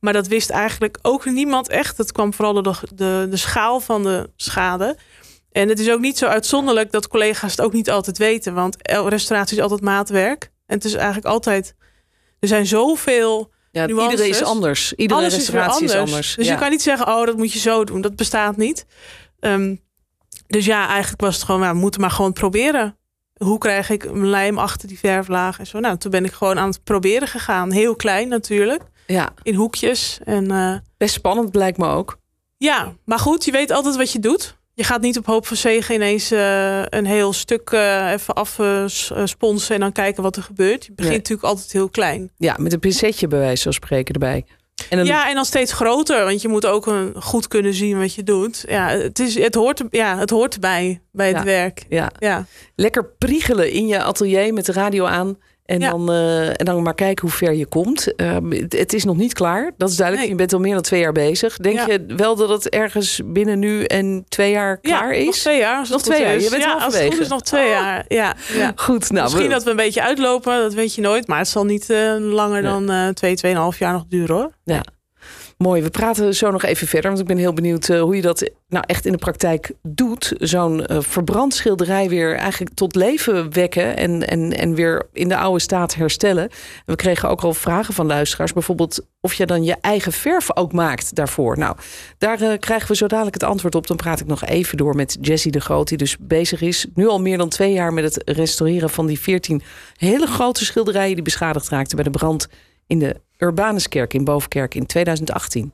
maar 0.00 0.12
dat 0.12 0.26
wist 0.26 0.50
eigenlijk 0.50 0.98
ook 1.02 1.24
niemand 1.24 1.68
echt. 1.68 1.98
Het 1.98 2.12
kwam 2.12 2.34
vooral 2.34 2.62
door 2.62 2.62
de, 2.62 2.94
de, 2.94 3.26
de 3.30 3.36
schaal 3.36 3.80
van 3.80 4.02
de 4.02 4.30
schade. 4.36 4.96
En 5.50 5.68
het 5.68 5.78
is 5.78 5.90
ook 5.90 6.00
niet 6.00 6.18
zo 6.18 6.26
uitzonderlijk 6.26 6.90
dat 6.92 7.08
collega's 7.08 7.50
het 7.50 7.60
ook 7.60 7.72
niet 7.72 7.90
altijd 7.90 8.18
weten. 8.18 8.54
Want 8.54 8.76
restauratie 8.88 9.56
is 9.56 9.62
altijd 9.62 9.80
maatwerk. 9.80 10.50
En 10.66 10.74
het 10.76 10.84
is 10.84 10.94
eigenlijk 10.94 11.26
altijd... 11.26 11.74
Er 12.42 12.48
zijn 12.48 12.66
zoveel 12.66 13.50
Ja, 13.70 13.88
iedereen 13.88 14.28
is 14.28 14.42
anders. 14.42 14.92
Iedere 14.92 15.20
alles 15.20 15.32
is 15.32 15.38
restauratie 15.38 15.74
anders. 15.74 15.92
is 15.92 15.98
anders. 15.98 16.34
Dus 16.34 16.46
ja. 16.46 16.52
je 16.52 16.58
kan 16.58 16.70
niet 16.70 16.82
zeggen, 16.82 17.06
oh, 17.06 17.26
dat 17.26 17.36
moet 17.36 17.52
je 17.52 17.58
zo 17.58 17.84
doen. 17.84 18.00
Dat 18.00 18.16
bestaat 18.16 18.56
niet. 18.56 18.86
Ehm, 19.40 19.76
dus 20.46 20.64
ja, 20.64 20.88
eigenlijk 20.88 21.20
was 21.20 21.34
het 21.34 21.44
gewoon, 21.44 21.60
nou, 21.60 21.72
we 21.72 21.80
moeten 21.80 22.00
maar 22.00 22.10
gewoon 22.10 22.32
proberen. 22.32 22.96
Hoe 23.34 23.58
krijg 23.58 23.90
ik 23.90 24.04
een 24.04 24.26
lijm 24.26 24.58
achter 24.58 24.88
die 24.88 24.98
verflaag 24.98 25.58
en 25.58 25.66
zo. 25.66 25.78
Nou, 25.80 25.96
toen 25.96 26.10
ben 26.10 26.24
ik 26.24 26.32
gewoon 26.32 26.58
aan 26.58 26.68
het 26.68 26.84
proberen 26.84 27.28
gegaan. 27.28 27.70
Heel 27.70 27.96
klein 27.96 28.28
natuurlijk, 28.28 28.82
ja, 29.06 29.32
in 29.42 29.54
hoekjes. 29.54 30.18
En 30.24 30.50
eh, 30.50 30.76
best 30.96 31.14
spannend 31.14 31.50
blijkt 31.50 31.78
me 31.78 31.86
ook. 31.86 32.18
ja, 32.58 32.92
maar 33.04 33.18
goed, 33.18 33.44
je 33.44 33.50
weet 33.50 33.70
altijd 33.70 33.96
wat 33.96 34.12
je 34.12 34.18
doet. 34.18 34.56
Je 34.74 34.84
gaat 34.84 35.00
niet 35.00 35.18
op 35.18 35.26
hoop 35.26 35.46
van 35.46 35.56
zegen 35.56 35.94
ineens 35.94 36.30
eh, 36.30 36.82
een 36.84 37.06
heel 37.06 37.32
stuk 37.32 37.70
eh, 37.70 38.10
even 38.12 38.34
afsponsen 38.34 39.74
en 39.74 39.80
dan 39.80 39.92
kijken 39.92 40.22
wat 40.22 40.36
er 40.36 40.42
gebeurt. 40.42 40.84
Je 40.84 40.92
begint 40.92 41.08
Nee. 41.08 41.18
natuurlijk 41.18 41.48
altijd 41.48 41.72
heel 41.72 41.88
klein. 41.88 42.30
Ja, 42.36 42.56
met 42.58 42.72
een 42.72 42.78
pincetje 42.78 43.26
bij 43.28 43.38
wijze 43.38 43.62
van 43.62 43.72
spreken 43.72 44.14
erbij. 44.14 44.44
En 44.88 44.96
dan, 44.96 45.06
Ja, 45.06 45.28
en 45.28 45.34
dan 45.34 45.44
steeds 45.44 45.72
groter, 45.72 46.24
want 46.24 46.42
je 46.42 46.48
moet 46.48 46.66
ook 46.66 46.86
een, 46.86 47.14
goed 47.22 47.48
kunnen 47.48 47.74
zien 47.74 47.98
wat 47.98 48.14
je 48.14 48.22
doet. 48.22 48.64
Ja, 48.68 48.88
het, 48.88 49.18
is, 49.18 49.34
het, 49.34 49.54
hoort, 49.54 49.82
ja, 49.90 50.18
het 50.18 50.30
hoort 50.30 50.54
erbij 50.54 51.00
bij 51.12 51.28
het 51.28 51.36
Ja. 51.36 51.44
werk. 51.44 51.84
ja, 51.88 52.10
Ja. 52.18 52.46
lekker 52.74 53.04
priegelen 53.18 53.70
in 53.72 53.86
je 53.86 54.02
atelier 54.02 54.52
met 54.54 54.66
de 54.66 54.72
radio 54.72 55.04
aan. 55.04 55.38
En, 55.72 55.80
Ja. 55.80 55.90
dan, 55.90 56.10
eh, 56.12 56.48
en 56.48 56.64
dan 56.64 56.82
maar 56.82 56.94
kijken 56.94 57.28
hoe 57.28 57.36
ver 57.36 57.52
je 57.54 57.66
komt. 57.66 58.14
Ehm, 58.14 58.50
het, 58.50 58.72
het 58.78 58.92
is 58.92 59.04
nog 59.04 59.16
niet 59.16 59.32
klaar. 59.32 59.70
Dat 59.76 59.88
is 59.90 59.96
duidelijk. 59.96 60.28
Nee. 60.28 60.36
Je 60.36 60.42
bent 60.42 60.52
al 60.52 60.60
meer 60.60 60.72
dan 60.74 60.82
twee 60.82 61.00
jaar 61.00 61.12
bezig. 61.12 61.56
Denk 61.56 61.76
Ja. 61.76 61.86
je 61.86 62.04
wel 62.16 62.36
dat 62.36 62.48
het 62.48 62.68
ergens 62.68 63.20
binnen 63.24 63.58
nu 63.58 63.84
en 63.84 64.24
twee 64.28 64.50
jaar 64.50 64.80
klaar 64.80 65.12
ja, 65.14 65.24
nog 65.24 65.28
is? 65.34 65.40
twee 65.40 65.58
jaar. 65.58 65.86
Nog 65.90 66.02
twee 66.02 66.20
jaar, 66.22 66.34
is. 66.34 66.44
je 66.44 66.50
bent 66.50 66.62
ja, 66.62 66.72
als 66.72 66.98
het 66.98 67.12
goed 67.12 67.20
is 67.20 67.28
nog 67.28 67.42
twee 67.42 67.64
Oh. 67.64 67.70
jaar. 67.70 68.04
Ja, 68.08 68.34
ja. 68.54 68.72
Goed, 68.76 69.10
nou, 69.10 69.22
Misschien 69.22 69.46
we- 69.46 69.52
dat 69.52 69.62
we 69.64 69.70
een 69.70 69.76
beetje 69.76 70.02
uitlopen, 70.02 70.58
dat 70.60 70.74
weet 70.74 70.94
je 70.94 71.00
nooit. 71.00 71.26
Maar 71.26 71.38
het 71.38 71.48
zal 71.48 71.64
niet 71.64 71.90
eh, 71.90 72.14
langer 72.18 72.62
Nee. 72.62 72.70
dan 72.70 72.90
eh 72.90 73.08
twee, 73.08 73.34
tweeënhalf 73.36 73.78
jaar 73.78 73.92
nog 73.92 74.04
duren 74.08 74.36
hoor. 74.36 74.50
Mooi, 75.62 75.82
we 75.82 75.90
praten 75.90 76.34
zo 76.34 76.50
nog 76.50 76.62
even 76.62 76.86
verder. 76.86 77.10
Want 77.10 77.22
ik 77.22 77.26
ben 77.26 77.36
heel 77.36 77.52
benieuwd 77.52 77.88
eh, 77.88 78.00
hoe 78.00 78.16
je 78.16 78.22
dat 78.22 78.50
nou 78.68 78.84
echt 78.86 79.06
in 79.06 79.12
de 79.12 79.18
praktijk 79.18 79.72
doet. 79.82 80.32
Zo'n 80.38 80.86
eh, 80.86 80.96
verbrand 81.00 81.54
schilderij 81.54 82.08
weer 82.08 82.36
eigenlijk 82.36 82.74
tot 82.74 82.94
leven 82.94 83.52
wekken. 83.52 83.96
En, 83.96 84.28
en, 84.28 84.56
en 84.58 84.74
weer 84.74 85.08
in 85.12 85.28
de 85.28 85.36
oude 85.36 85.60
staat 85.60 85.94
herstellen. 85.94 86.42
En 86.42 86.50
we 86.86 86.96
kregen 86.96 87.28
ook 87.28 87.42
al 87.42 87.54
vragen 87.54 87.94
van 87.94 88.06
luisteraars. 88.06 88.52
Bijvoorbeeld 88.52 89.06
of 89.20 89.34
je 89.34 89.46
dan 89.46 89.64
je 89.64 89.76
eigen 89.80 90.12
verf 90.12 90.56
ook 90.56 90.72
maakt 90.72 91.14
daarvoor. 91.14 91.58
Nou, 91.58 91.76
daar 92.18 92.40
eh, 92.40 92.58
krijgen 92.58 92.88
we 92.88 92.96
zo 92.96 93.06
dadelijk 93.06 93.34
het 93.34 93.44
antwoord 93.44 93.74
op. 93.74 93.86
Dan 93.86 93.96
praat 93.96 94.20
ik 94.20 94.26
nog 94.26 94.44
even 94.44 94.76
door 94.76 94.94
met 94.94 95.18
Jessie 95.20 95.52
de 95.52 95.60
Groot. 95.60 95.88
Die 95.88 95.98
dus 95.98 96.16
bezig 96.20 96.60
is 96.60 96.86
nu 96.94 97.06
al 97.06 97.20
meer 97.20 97.38
dan 97.38 97.48
twee 97.48 97.72
jaar 97.72 97.92
met 97.92 98.04
het 98.04 98.22
restaureren 98.24 98.90
van 98.90 99.06
die 99.06 99.20
14 99.20 99.62
hele 99.96 100.26
grote 100.26 100.64
schilderijen. 100.64 101.14
Die 101.14 101.24
beschadigd 101.24 101.68
raakten 101.68 101.96
bij 101.96 102.04
de 102.04 102.18
brand 102.18 102.48
in 102.86 102.98
de 102.98 103.20
Urbanuskerk 103.42 104.14
in 104.14 104.24
Bovenkerk 104.24 104.74
in 104.74 104.86
2018. 104.86 105.72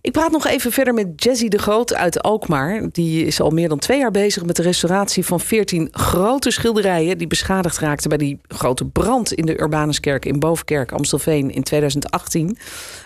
Ik 0.00 0.12
praat 0.12 0.30
nog 0.30 0.46
even 0.46 0.72
verder 0.72 0.94
met 0.94 1.06
Jessie 1.16 1.50
de 1.50 1.58
Groot 1.58 1.94
uit 1.94 2.22
Alkmaar. 2.22 2.88
Die 2.92 3.26
is 3.26 3.40
al 3.40 3.50
meer 3.50 3.68
dan 3.68 3.78
twee 3.78 3.98
jaar 3.98 4.10
bezig 4.10 4.44
met 4.44 4.56
de 4.56 4.62
restauratie 4.62 5.24
van 5.24 5.40
14 5.40 5.88
grote 5.90 6.50
schilderijen... 6.50 7.18
die 7.18 7.26
beschadigd 7.26 7.78
raakten 7.78 8.08
bij 8.08 8.18
die 8.18 8.40
grote 8.48 8.84
brand 8.84 9.32
in 9.32 9.46
de 9.46 9.60
Urbanuskerk 9.60 10.24
in 10.24 10.38
Bovenkerk, 10.38 10.92
Amstelveen 10.92 11.50
in 11.50 11.62
2018. 11.62 12.58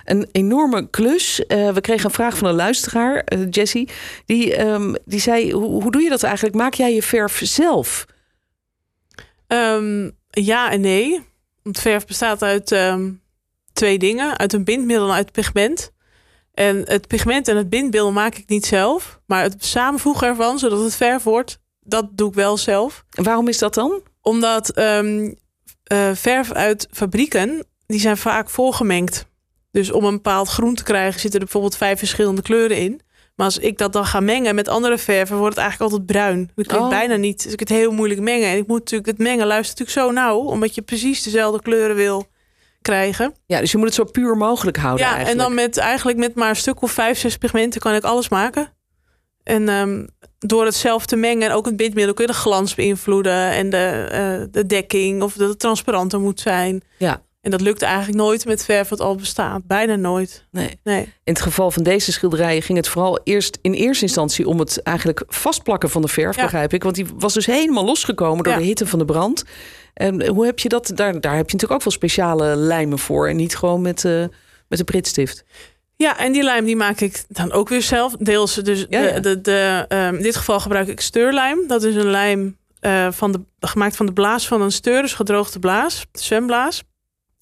Een 0.04 0.28
enorme 0.32 0.90
klus. 0.90 1.46
Eh, 1.46 1.72
we 1.72 1.80
kregen 1.80 2.04
een 2.04 2.10
vraag 2.10 2.36
van 2.36 2.48
een 2.48 2.54
luisteraar, 2.54 3.24
Jessie. 3.50 3.88
Die, 4.26 4.56
ehm, 4.56 4.94
die 5.04 5.20
zei, 5.20 5.52
hoe, 5.52 5.82
hoe 5.82 5.90
doe 5.90 6.02
je 6.02 6.08
dat 6.08 6.22
eigenlijk? 6.22 6.56
Maak 6.56 6.74
jij 6.74 6.94
je 6.94 7.02
verf 7.02 7.40
zelf? 7.44 8.06
Ehm, 9.46 10.10
ja 10.30 10.70
en 10.70 10.80
nee. 10.80 11.30
Want 11.62 11.78
verf 11.78 12.06
bestaat 12.06 12.42
uit 12.42 12.72
ehm, 12.72 13.10
twee 13.72 13.98
dingen. 13.98 14.38
Uit 14.38 14.52
een 14.52 14.64
bindmiddel 14.64 15.08
en 15.08 15.14
uit 15.14 15.32
pigment. 15.32 15.92
En 16.54 16.82
het 16.84 17.06
pigment 17.06 17.48
en 17.48 17.56
het 17.56 17.68
bindmiddel 17.68 18.12
maak 18.12 18.34
ik 18.34 18.48
niet 18.48 18.66
zelf. 18.66 19.20
Maar 19.26 19.42
het 19.42 19.64
samenvoegen 19.64 20.26
ervan, 20.26 20.58
zodat 20.58 20.82
het 20.82 20.94
verf 20.94 21.22
wordt, 21.22 21.58
dat 21.80 22.08
doe 22.12 22.28
ik 22.28 22.34
wel 22.34 22.56
zelf. 22.56 23.04
En 23.10 23.24
waarom 23.24 23.48
is 23.48 23.58
dat 23.58 23.74
dan? 23.74 24.02
Omdat 24.20 24.70
ehm, 24.70 25.32
eh, 25.84 26.10
verf 26.14 26.52
uit 26.52 26.88
fabrieken, 26.90 27.66
die 27.86 28.00
zijn 28.00 28.16
vaak 28.16 28.50
voorgemengd. 28.50 29.26
Dus 29.70 29.90
om 29.90 30.04
een 30.04 30.14
bepaald 30.14 30.48
groen 30.48 30.74
te 30.74 30.82
krijgen 30.82 31.20
zitten 31.20 31.40
er 31.40 31.44
bijvoorbeeld 31.44 31.76
vijf 31.76 31.98
verschillende 31.98 32.42
kleuren 32.42 32.76
in. 32.76 33.00
Maar 33.34 33.46
als 33.46 33.58
ik 33.58 33.78
dat 33.78 33.92
dan 33.92 34.06
ga 34.06 34.20
mengen 34.20 34.54
met 34.54 34.68
andere 34.68 34.98
verven, 34.98 35.36
wordt 35.36 35.54
het 35.54 35.64
eigenlijk 35.64 35.92
altijd 35.92 36.10
bruin. 36.10 36.50
Dat 36.54 36.70
je 36.70 36.78
Oh. 36.78 36.88
bijna 36.88 37.16
niet. 37.16 37.42
Dus 37.42 37.52
ik 37.52 37.60
het 37.60 37.68
heel 37.68 37.92
moeilijk 37.92 38.20
mengen. 38.20 38.48
En 38.48 38.56
ik 38.56 38.66
moet 38.66 38.78
natuurlijk 38.78 39.08
het 39.08 39.18
mengen 39.18 39.46
luistert 39.46 39.78
natuurlijk 39.78 40.06
zo 40.08 40.20
nauw, 40.22 40.38
omdat 40.38 40.74
je 40.74 40.82
precies 40.82 41.22
dezelfde 41.22 41.62
kleuren 41.62 41.96
wil 41.96 42.26
krijgen. 42.82 43.34
Ja, 43.46 43.60
dus 43.60 43.70
je 43.72 43.76
moet 43.78 43.86
het 43.86 43.96
zo 43.96 44.04
puur 44.04 44.36
mogelijk 44.36 44.76
houden 44.76 45.06
ja, 45.06 45.14
eigenlijk. 45.14 45.40
en 45.40 45.46
dan 45.46 45.54
met 45.54 45.76
eigenlijk 45.76 46.18
met 46.18 46.34
maar 46.34 46.48
een 46.48 46.56
stuk 46.56 46.82
of 46.82 46.90
vijf, 46.90 47.18
zes 47.18 47.36
pigmenten 47.36 47.80
kan 47.80 47.94
ik 47.94 48.04
alles 48.04 48.28
maken. 48.28 48.72
En 49.42 49.68
ehm, 49.68 50.06
door 50.38 50.64
het 50.64 50.74
zelf 50.74 51.06
te 51.06 51.16
mengen 51.16 51.48
en 51.48 51.54
ook 51.54 51.66
het 51.66 51.76
bindmiddel 51.76 52.14
kun 52.14 52.26
je 52.26 52.32
de 52.32 52.38
glans 52.38 52.74
beïnvloeden 52.74 53.50
en 53.50 53.70
de, 53.70 54.06
eh, 54.10 54.46
de 54.50 54.66
dekking 54.66 55.22
of 55.22 55.34
dat 55.34 55.48
het 55.48 55.58
transparanter 55.58 56.20
moet 56.20 56.40
zijn. 56.40 56.82
Ja. 56.98 57.22
En 57.42 57.50
dat 57.50 57.60
lukt 57.60 57.82
eigenlijk 57.82 58.16
nooit 58.18 58.44
met 58.44 58.64
verf 58.64 58.88
wat 58.88 59.00
al 59.00 59.14
bestaat. 59.14 59.66
Bijna 59.66 59.96
nooit. 59.96 60.44
Nee. 60.50 60.78
Nee. 60.84 61.02
In 61.02 61.32
het 61.32 61.40
geval 61.40 61.70
van 61.70 61.82
deze 61.82 62.12
schilderijen 62.12 62.62
ging 62.62 62.78
het 62.78 62.88
vooral 62.88 63.20
eerst 63.24 63.58
in 63.62 63.72
eerste 63.72 64.04
instantie 64.04 64.48
om 64.48 64.58
het 64.58 64.82
eigenlijk 64.82 65.22
vastplakken 65.26 65.90
van 65.90 66.02
de 66.02 66.08
verf, 66.08 66.36
Ja. 66.36 66.42
begrijp 66.42 66.72
ik. 66.72 66.82
Want 66.82 66.94
die 66.94 67.06
was 67.16 67.34
dus 67.34 67.46
helemaal 67.46 67.84
losgekomen 67.84 68.44
door 68.44 68.52
Ja. 68.52 68.58
de 68.58 68.64
hitte 68.64 68.86
van 68.86 68.98
de 68.98 69.04
brand. 69.04 69.44
En 69.94 70.26
hoe 70.26 70.44
heb 70.46 70.58
je 70.58 70.68
dat? 70.68 70.90
Daar, 70.94 71.20
daar 71.20 71.36
heb 71.36 71.46
je 71.46 71.52
natuurlijk 71.52 71.72
ook 71.72 71.82
wel 71.82 71.92
speciale 71.92 72.56
lijmen 72.56 72.98
voor. 72.98 73.28
En 73.28 73.36
niet 73.36 73.56
gewoon 73.56 73.82
met, 73.82 74.04
eh 74.04 74.24
met 74.68 74.78
een 74.78 74.84
pritstift. 74.84 75.44
Ja, 75.96 76.18
en 76.18 76.32
die 76.32 76.42
lijm 76.42 76.64
die 76.64 76.76
maak 76.76 77.00
ik 77.00 77.24
dan 77.28 77.52
ook 77.52 77.68
weer 77.68 77.82
zelf. 77.82 78.16
Deels 78.18 78.54
dus 78.54 78.86
Ja, 78.88 79.10
de, 79.12 79.20
de, 79.20 79.40
de, 79.40 79.84
ehm, 79.88 80.14
in 80.14 80.22
dit 80.22 80.36
geval 80.36 80.60
gebruik 80.60 80.88
ik 80.88 81.00
steurlijm. 81.00 81.58
Dat 81.66 81.82
is 81.82 81.94
een 81.94 82.10
lijm 82.10 82.56
eh, 82.80 83.08
van 83.10 83.32
de, 83.32 83.40
gemaakt 83.60 83.96
van 83.96 84.06
de 84.06 84.12
blaas 84.12 84.46
van 84.48 84.62
een 84.62 84.72
steur, 84.72 85.02
dus 85.02 85.14
gedroogde 85.14 85.58
blaas, 85.58 86.06
zwemblaas. 86.12 86.82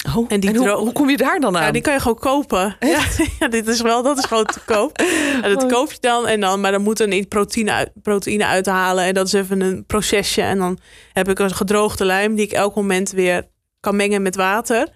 Oh, 0.08 0.26
en, 0.28 0.40
die 0.40 0.58
hoe, 0.58 0.68
hoe, 0.70 0.92
kom 0.92 1.10
je 1.10 1.16
daar 1.16 1.40
dan 1.40 1.56
aan? 1.56 1.62
Ja, 1.62 1.70
die 1.70 1.82
kan 1.82 1.92
je 1.92 2.00
gewoon 2.00 2.18
kopen. 2.18 2.76
Ja, 2.80 3.02
ja, 3.38 3.48
dit 3.48 3.68
is 3.68 3.80
wel, 3.80 4.02
dat 4.02 4.18
is 4.18 4.24
gewoon 4.24 4.44
te 4.44 4.60
koop. 4.64 4.98
En 5.42 5.54
dat 5.54 5.66
koop 5.66 5.92
je 5.92 5.98
dan. 6.00 6.26
En 6.26 6.40
dan 6.40 6.60
maar 6.60 6.72
dan 6.72 6.82
moet 6.82 7.00
er 7.00 7.08
niet 7.08 7.28
proteïne, 7.28 7.72
uit, 7.72 7.90
proteïne 8.02 8.46
uithalen. 8.46 9.04
En 9.04 9.14
dat 9.14 9.26
is 9.26 9.32
even 9.32 9.60
een 9.60 9.84
procesje. 9.86 10.42
En 10.42 10.58
dan 10.58 10.78
heb 11.12 11.28
ik 11.28 11.38
een 11.38 11.54
gedroogde 11.54 12.04
lijm 12.04 12.34
die 12.34 12.44
ik 12.44 12.52
elk 12.52 12.74
moment 12.74 13.10
weer 13.10 13.48
kan 13.80 13.96
mengen 13.96 14.22
met 14.22 14.36
water. 14.36 14.88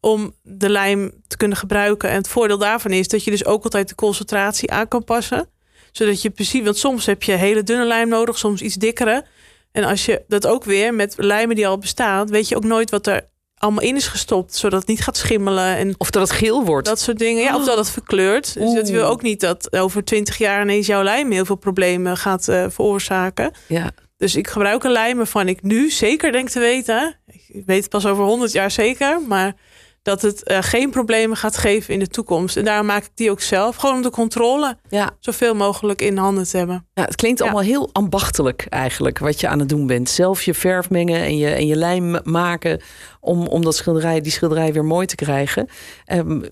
Om 0.00 0.34
de 0.42 0.68
lijm 0.68 1.12
te 1.26 1.36
kunnen 1.36 1.56
gebruiken. 1.56 2.08
En 2.08 2.16
het 2.16 2.28
voordeel 2.28 2.58
daarvan 2.58 2.90
is 2.90 3.08
dat 3.08 3.24
je 3.24 3.30
dus 3.30 3.44
ook 3.44 3.64
altijd 3.64 3.88
de 3.88 3.94
concentratie 3.94 4.70
aan 4.70 4.88
kan 4.88 5.04
passen. 5.04 5.48
Zodat 5.92 6.22
je 6.22 6.30
precies, 6.30 6.62
want 6.62 6.76
soms 6.76 7.06
heb 7.06 7.22
je 7.22 7.32
hele 7.32 7.62
dunne 7.62 7.84
lijm 7.84 8.08
nodig, 8.08 8.38
soms 8.38 8.60
iets 8.60 8.74
dikkere. 8.74 9.24
En 9.72 9.84
als 9.84 10.04
je 10.04 10.24
dat 10.28 10.46
ook 10.46 10.64
weer 10.64 10.94
met 10.94 11.14
lijmen 11.16 11.56
die 11.56 11.66
al 11.66 11.78
bestaan, 11.78 12.26
weet 12.26 12.48
je 12.48 12.56
ook 12.56 12.64
nooit 12.64 12.90
wat 12.90 13.06
er 13.06 13.29
allemaal 13.60 13.84
in 13.84 13.96
is 13.96 14.06
gestopt, 14.06 14.56
zodat 14.56 14.80
het 14.80 14.88
niet 14.88 15.00
gaat 15.00 15.16
schimmelen. 15.16 15.76
En 15.76 15.94
of 15.98 16.10
dat 16.10 16.28
het 16.28 16.38
geel 16.38 16.64
wordt. 16.64 16.86
Dat 16.86 17.00
soort 17.00 17.18
dingen. 17.18 17.42
Ja, 17.42 17.56
of 17.56 17.64
dat 17.64 17.78
het 17.78 17.90
verkleurt. 17.90 18.54
Dus 18.54 18.74
dat 18.74 18.88
wil 18.88 19.04
ook 19.04 19.22
niet 19.22 19.40
dat 19.40 19.76
over 19.76 20.04
twintig 20.04 20.38
jaar 20.38 20.62
ineens 20.62 20.86
jouw 20.86 21.02
lijm 21.02 21.30
heel 21.30 21.44
veel 21.44 21.56
problemen 21.56 22.16
gaat 22.16 22.48
uh, 22.48 22.64
veroorzaken. 22.68 23.52
Ja. 23.66 23.90
Dus 24.16 24.36
ik 24.36 24.48
gebruik 24.48 24.84
een 24.84 24.92
lijm 24.92 25.16
waarvan 25.16 25.48
ik 25.48 25.62
nu 25.62 25.90
zeker 25.90 26.32
denk 26.32 26.48
te 26.48 26.58
weten. 26.58 27.16
Ik 27.26 27.62
weet 27.66 27.80
het 27.80 27.90
pas 27.90 28.06
over 28.06 28.24
100 28.24 28.52
jaar 28.52 28.70
zeker, 28.70 29.20
maar 29.20 29.54
dat 30.02 30.22
het 30.22 30.50
uh, 30.50 30.58
geen 30.60 30.90
problemen 30.90 31.36
gaat 31.36 31.56
geven 31.56 31.94
in 31.94 32.00
de 32.00 32.08
toekomst. 32.08 32.56
En 32.56 32.64
daarom 32.64 32.86
maak 32.86 33.04
ik 33.04 33.10
die 33.14 33.30
ook 33.30 33.40
zelf. 33.40 33.76
Gewoon 33.76 33.94
om 33.94 34.02
de 34.02 34.10
controle 34.10 34.76
ja. 34.88 35.10
zoveel 35.18 35.54
mogelijk 35.54 36.02
in 36.02 36.16
handen 36.16 36.48
te 36.48 36.56
hebben. 36.56 36.86
Ja, 36.94 37.04
het 37.04 37.14
klinkt 37.14 37.40
allemaal 37.40 37.60
heel 37.60 37.88
ambachtelijk 37.92 38.66
eigenlijk 38.68 39.18
wat 39.18 39.40
je 39.40 39.48
aan 39.48 39.58
het 39.58 39.68
doen 39.68 39.86
bent. 39.86 40.08
Zelf 40.08 40.42
je 40.42 40.54
verf 40.54 40.90
mengen 40.90 41.20
en 41.20 41.36
je, 41.36 41.48
en 41.48 41.66
je 41.66 41.76
lijm 41.76 42.20
maken 42.24 42.80
om, 43.20 43.46
om 43.46 43.62
dat 43.62 43.76
schilderij, 43.76 44.20
die 44.20 44.32
schilderij 44.32 44.72
weer 44.72 44.84
mooi 44.84 45.06
te 45.06 45.14
krijgen. 45.14 45.68
Um, 46.12 46.42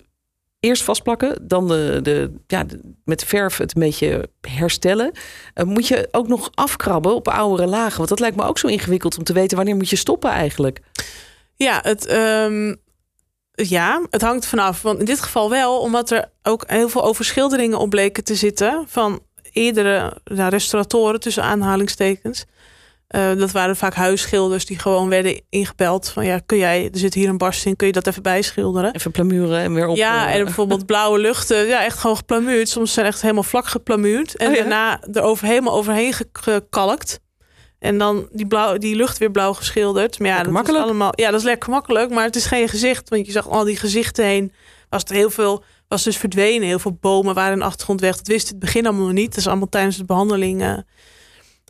eerst 0.59 0.83
vastplakken, 0.83 1.47
dan 1.47 1.67
de, 1.67 1.99
de, 2.03 2.33
ja, 2.47 2.65
met 3.03 3.23
verf 3.23 3.57
het 3.57 3.75
een 3.75 3.81
beetje 3.81 4.29
herstellen. 4.41 5.11
Uh, 5.55 5.65
moet 5.65 5.87
je 5.87 6.07
ook 6.11 6.27
nog 6.27 6.49
afkrabben 6.53 7.15
op 7.15 7.27
oudere 7.27 7.67
lagen? 7.67 7.97
Want 7.97 8.09
dat 8.09 8.19
lijkt 8.19 8.35
me 8.35 8.43
ook 8.43 8.57
zo 8.57 8.67
ingewikkeld 8.67 9.17
om 9.17 9.23
te 9.23 9.33
weten 9.33 9.57
wanneer 9.57 9.75
moet 9.75 9.89
je 9.89 9.95
stoppen 9.95 10.29
eigenlijk. 10.29 10.79
Ja, 11.55 11.79
het, 11.83 12.11
um, 12.11 12.77
ja, 13.67 14.01
het 14.09 14.21
hangt 14.21 14.45
vanaf. 14.45 14.81
Want 14.81 14.99
in 14.99 15.05
dit 15.05 15.19
geval 15.19 15.49
wel, 15.49 15.79
omdat 15.79 16.11
er 16.11 16.31
ook 16.43 16.63
heel 16.67 16.89
veel 16.89 17.03
overschilderingen 17.03 17.79
op 17.79 17.89
bleken 17.89 18.23
te 18.23 18.35
zitten 18.35 18.83
van 18.87 19.19
eerdere 19.51 20.17
nou, 20.23 20.49
restauratoren 20.49 21.19
tussen 21.19 21.43
aanhalingstekens. 21.43 22.45
Uh, 23.15 23.35
dat 23.37 23.51
waren 23.51 23.75
vaak 23.75 23.93
huisschilders 23.93 24.65
die 24.65 24.79
gewoon 24.79 25.09
werden 25.09 25.41
ingebeld 25.49 26.09
van 26.09 26.25
ja, 26.25 26.39
kun 26.45 26.57
jij, 26.57 26.89
er 26.91 26.99
zit 26.99 27.13
hier 27.13 27.29
een 27.29 27.37
barst 27.37 27.65
in, 27.65 27.75
kun 27.75 27.87
je 27.87 27.93
dat 27.93 28.07
even 28.07 28.23
bijschilderen? 28.23 28.95
Even 28.95 29.11
plamuren 29.11 29.59
en 29.59 29.73
weer 29.73 29.87
op. 29.87 29.95
Ja, 29.95 30.31
en 30.31 30.43
bijvoorbeeld 30.43 30.85
blauwe 30.85 31.19
luchten, 31.19 31.65
ja, 31.65 31.83
echt 31.83 31.97
gewoon 31.97 32.15
geplamuurd. 32.15 32.69
Soms 32.69 32.93
zijn 32.93 33.05
echt 33.05 33.21
helemaal 33.21 33.43
vlak 33.43 33.67
geplamuurd 33.67 34.35
en 34.35 34.49
oh 34.49 34.55
daarna 34.55 35.01
er 35.13 35.21
over, 35.21 35.47
helemaal 35.47 35.73
overheen 35.73 36.13
gekalkt. 36.31 37.19
En 37.79 37.97
dan 37.97 38.27
die, 38.31 38.47
blauw, 38.47 38.77
die 38.77 38.95
lucht 38.95 39.17
weer 39.17 39.31
blauw 39.31 39.53
geschilderd. 39.53 40.19
Maar 40.19 40.27
ja, 40.27 40.43
dat 40.43 40.67
is 40.69 40.75
allemaal. 40.75 41.11
Ja, 41.15 41.31
dat 41.31 41.39
is 41.39 41.45
lekker 41.45 41.69
makkelijk. 41.69 42.09
Maar 42.09 42.23
het 42.23 42.35
is 42.35 42.45
geen 42.45 42.69
gezicht. 42.69 43.09
Want 43.09 43.25
je 43.25 43.31
zag 43.31 43.49
al 43.49 43.63
die 43.63 43.77
gezichten 43.77 44.25
heen. 44.25 44.53
Was 44.89 45.03
er 45.03 45.15
heel 45.15 45.29
veel. 45.29 45.63
Was 45.87 46.03
dus 46.03 46.17
verdwenen. 46.17 46.67
Heel 46.67 46.79
veel 46.79 46.97
bomen 47.01 47.33
waren 47.35 47.53
in 47.53 47.59
de 47.59 47.65
achtergrond 47.65 48.01
weg. 48.01 48.17
Dat 48.17 48.27
wist 48.27 48.47
het 48.47 48.59
begin 48.59 48.85
allemaal 48.85 49.05
nog 49.05 49.13
niet. 49.13 49.29
Dat 49.29 49.37
is 49.37 49.47
allemaal 49.47 49.69
tijdens 49.69 49.97
de 49.97 50.05
behandeling. 50.05 50.59
maar 50.59 50.85